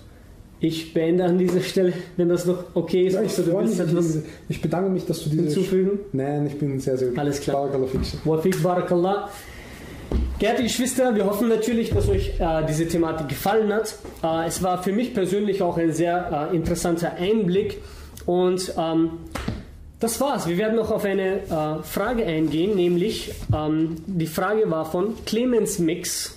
Ich 0.63 0.93
beende 0.93 1.25
an 1.25 1.39
dieser 1.39 1.61
Stelle, 1.61 1.95
wenn 2.19 2.29
das 2.29 2.45
noch 2.45 2.65
okay 2.75 3.07
ist. 3.07 3.15
Ja, 3.15 3.23
ich, 3.23 3.35
diese, 3.35 4.23
ich, 4.49 4.61
bedanke 4.61 4.91
mich, 4.91 5.07
dass 5.07 5.25
du 5.25 5.31
diese 5.31 5.45
hinzufügen. 5.45 6.01
Nein, 6.13 6.47
ich 6.47 6.59
bin 6.59 6.79
sehr, 6.79 6.99
sehr 6.99 7.09
gut. 7.09 7.19
Alles 7.19 7.41
klar. 7.41 7.67
Barakallah. 7.69 7.89
Wafik 8.25 8.63
Barakallah. 8.63 9.31
Geehrte 10.39 10.63
Geschwister, 10.63 11.15
wir 11.15 11.25
hoffen 11.25 11.49
natürlich, 11.49 11.91
dass 11.91 12.09
euch 12.09 12.33
äh, 12.39 12.67
diese 12.69 12.87
Thematik 12.87 13.29
gefallen 13.29 13.73
hat. 13.73 13.95
Äh, 14.23 14.49
es 14.49 14.63
war 14.63 14.83
für 14.83 14.93
mich 14.93 15.15
persönlich 15.15 15.63
auch 15.63 15.79
ein 15.79 15.93
sehr 15.93 16.51
äh, 16.53 16.57
interessanter 16.57 17.15
Einblick 17.15 17.79
und 18.27 18.75
ähm, 18.77 19.11
das 19.99 20.21
war's. 20.21 20.49
Wir 20.49 20.57
werden 20.57 20.77
noch 20.77 20.91
auf 20.91 21.05
eine 21.05 21.43
äh, 21.43 21.83
Frage 21.83 22.25
eingehen, 22.25 22.75
nämlich 22.75 23.33
ähm, 23.55 23.97
die 24.07 24.27
Frage 24.27 24.71
war 24.71 24.91
von 24.91 25.15
Clemens 25.27 25.79
Mix. 25.79 26.37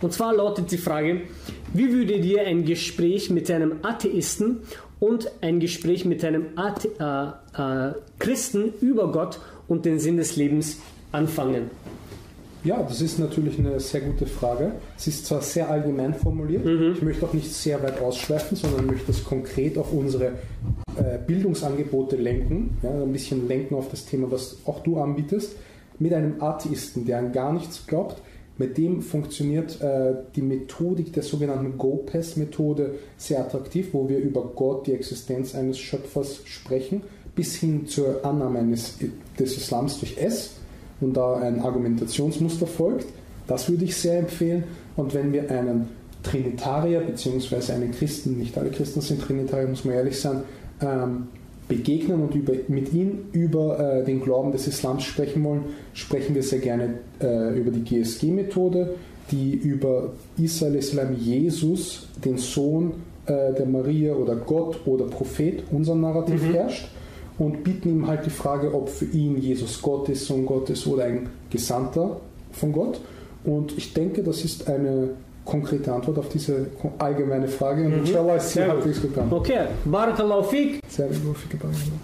Und 0.00 0.12
zwar 0.12 0.34
lautet 0.34 0.70
die 0.70 0.78
Frage, 0.78 1.22
wie 1.72 1.92
würde 1.92 2.20
dir 2.20 2.42
ein 2.42 2.64
Gespräch 2.64 3.30
mit 3.30 3.50
einem 3.50 3.76
Atheisten 3.82 4.60
und 5.00 5.30
ein 5.40 5.60
Gespräch 5.60 6.04
mit 6.04 6.24
einem 6.24 6.46
Athe 6.56 6.88
äh, 6.98 7.88
äh, 7.90 7.92
Christen 8.18 8.72
über 8.80 9.10
Gott 9.12 9.40
und 9.68 9.84
den 9.84 9.98
Sinn 9.98 10.16
des 10.16 10.36
Lebens 10.36 10.78
anfangen? 11.12 11.70
Ja, 12.64 12.82
das 12.82 13.02
ist 13.02 13.18
natürlich 13.18 13.58
eine 13.58 13.78
sehr 13.78 14.00
gute 14.00 14.24
Frage. 14.24 14.72
Es 14.96 15.06
ist 15.06 15.26
zwar 15.26 15.42
sehr 15.42 15.68
allgemein 15.68 16.14
formuliert, 16.14 16.64
mhm. 16.64 16.92
ich 16.94 17.02
möchte 17.02 17.26
auch 17.26 17.34
nicht 17.34 17.52
sehr 17.52 17.82
weit 17.82 18.00
ausschweifen, 18.00 18.56
sondern 18.56 18.86
möchte 18.86 19.08
das 19.08 19.22
konkret 19.22 19.76
auf 19.76 19.92
unsere 19.92 20.32
äh, 20.96 21.18
Bildungsangebote 21.26 22.16
lenken, 22.16 22.78
ja, 22.82 22.90
ein 22.90 23.12
bisschen 23.12 23.46
lenken 23.48 23.74
auf 23.74 23.90
das 23.90 24.06
Thema, 24.06 24.30
was 24.30 24.56
auch 24.64 24.82
du 24.82 24.98
anbietest. 24.98 25.56
Mit 25.98 26.12
einem 26.14 26.42
Atheisten, 26.42 27.04
der 27.04 27.18
an 27.18 27.32
gar 27.32 27.52
nichts 27.52 27.86
glaubt, 27.86 28.20
mit 28.56 28.78
dem 28.78 29.02
funktioniert 29.02 29.80
äh, 29.80 30.14
die 30.36 30.42
Methodik 30.42 31.12
der 31.12 31.24
sogenannten 31.24 31.76
Go-Pass-Methode 31.76 32.94
sehr 33.16 33.40
attraktiv, 33.40 33.88
wo 33.92 34.08
wir 34.08 34.18
über 34.18 34.44
Gott, 34.54 34.86
die 34.86 34.92
Existenz 34.92 35.54
eines 35.54 35.78
Schöpfers 35.78 36.40
sprechen, 36.44 37.02
bis 37.34 37.56
hin 37.56 37.86
zur 37.86 38.24
Annahme 38.24 38.60
eines, 38.60 38.98
des 39.38 39.56
Islams 39.56 39.98
durch 39.98 40.18
S 40.18 40.52
und 41.00 41.16
da 41.16 41.36
ein 41.38 41.60
Argumentationsmuster 41.60 42.66
folgt. 42.66 43.06
Das 43.48 43.68
würde 43.68 43.84
ich 43.84 43.96
sehr 43.96 44.20
empfehlen. 44.20 44.64
Und 44.96 45.14
wenn 45.14 45.32
wir 45.32 45.50
einen 45.50 45.88
Trinitarier 46.22 47.00
bzw. 47.00 47.72
einen 47.72 47.90
Christen, 47.90 48.38
nicht 48.38 48.56
alle 48.56 48.70
Christen 48.70 49.00
sind 49.00 49.20
Trinitarier, 49.20 49.66
muss 49.66 49.84
man 49.84 49.94
ehrlich 49.94 50.20
sein, 50.20 50.44
ähm, 50.80 51.26
begegnen 51.68 52.20
und 52.20 52.34
über, 52.34 52.52
mit 52.68 52.92
ihm 52.92 53.26
über 53.32 53.78
äh, 53.78 54.04
den 54.04 54.20
Glauben 54.20 54.52
des 54.52 54.66
Islams 54.66 55.04
sprechen 55.04 55.42
wollen, 55.44 55.62
sprechen 55.94 56.34
wir 56.34 56.42
sehr 56.42 56.58
gerne 56.58 56.98
äh, 57.20 57.58
über 57.58 57.70
die 57.70 57.82
GSG-Methode, 57.82 58.94
die 59.30 59.54
über 59.54 60.12
Isa 60.36 60.68
Islam 60.68 61.16
Jesus, 61.18 62.08
den 62.24 62.36
Sohn 62.36 62.92
äh, 63.26 63.54
der 63.54 63.66
Maria 63.66 64.14
oder 64.14 64.36
Gott 64.36 64.86
oder 64.86 65.06
Prophet, 65.06 65.64
unser 65.70 65.94
Narrativ 65.94 66.42
mhm. 66.42 66.52
herrscht 66.52 66.88
und 67.38 67.64
bieten 67.64 67.88
ihm 67.88 68.06
halt 68.06 68.26
die 68.26 68.30
Frage, 68.30 68.72
ob 68.74 68.88
für 68.88 69.06
ihn 69.06 69.38
Jesus 69.38 69.80
Gott 69.80 70.08
ist, 70.08 70.26
Sohn 70.26 70.46
Gottes 70.46 70.86
oder 70.86 71.04
ein 71.04 71.28
Gesandter 71.50 72.20
von 72.52 72.72
Gott. 72.72 73.00
Und 73.44 73.76
ich 73.76 73.92
denke, 73.92 74.22
das 74.22 74.44
ist 74.44 74.68
eine 74.68 75.10
konkrete 75.44 75.92
Antwort 75.92 76.18
auf 76.18 76.28
diese 76.28 76.66
allgemeine 76.98 77.48
Frage. 77.48 77.84
Und 77.84 77.90
mhm. 77.90 77.98
inshallah 78.06 78.36
ist 78.36 78.52
sie 78.52 78.62
halbwegs 78.62 79.00
gegangen. 79.00 79.32
Okay, 79.32 79.66
Barakallahu 79.84 80.42
gut, 80.42 80.80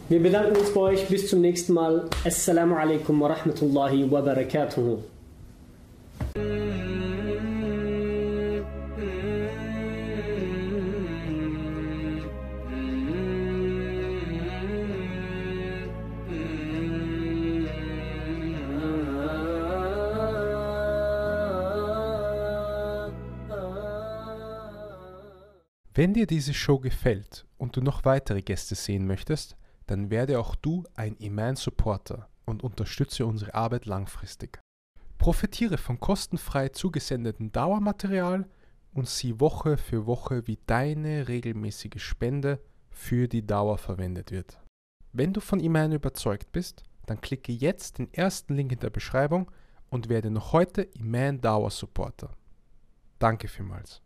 Wir 0.08 0.22
bedanken 0.22 0.56
uns 0.56 0.70
bei 0.72 0.80
euch. 0.80 1.08
Bis 1.08 1.28
zum 1.28 1.40
nächsten 1.40 1.72
Mal. 1.72 2.04
Assalamu 2.24 2.76
alaikum 2.76 3.20
wa 3.20 3.28
rahmatullahi 3.28 4.10
wa 4.10 4.20
barakatuhu. 4.20 4.98
Wenn 26.00 26.14
dir 26.14 26.26
diese 26.26 26.54
Show 26.54 26.78
gefällt 26.78 27.44
und 27.58 27.76
du 27.76 27.82
noch 27.82 28.06
weitere 28.06 28.40
Gäste 28.40 28.74
sehen 28.74 29.06
möchtest, 29.06 29.58
dann 29.86 30.08
werde 30.08 30.40
auch 30.40 30.54
du 30.54 30.84
ein 30.94 31.14
Iman-Supporter 31.18 32.30
und 32.46 32.64
unterstütze 32.64 33.26
unsere 33.26 33.52
Arbeit 33.52 33.84
langfristig. 33.84 34.60
Profitiere 35.18 35.76
von 35.76 36.00
kostenfrei 36.00 36.70
zugesendeten 36.70 37.52
Dauermaterial 37.52 38.48
und 38.94 39.10
sieh 39.10 39.40
Woche 39.40 39.76
für 39.76 40.06
Woche, 40.06 40.46
wie 40.46 40.58
deine 40.64 41.28
regelmäßige 41.28 42.02
Spende 42.02 42.60
für 42.88 43.28
die 43.28 43.46
Dauer 43.46 43.76
verwendet 43.76 44.30
wird. 44.30 44.58
Wenn 45.12 45.34
du 45.34 45.42
von 45.42 45.60
Iman 45.60 45.92
überzeugt 45.92 46.50
bist, 46.50 46.82
dann 47.04 47.20
klicke 47.20 47.52
jetzt 47.52 47.98
den 47.98 48.10
ersten 48.14 48.54
Link 48.54 48.72
in 48.72 48.80
der 48.80 48.88
Beschreibung 48.88 49.50
und 49.90 50.08
werde 50.08 50.30
noch 50.30 50.54
heute 50.54 50.80
Iman 50.80 51.42
Dauer 51.42 51.70
Supporter. 51.70 52.34
Danke 53.18 53.48
vielmals. 53.48 54.00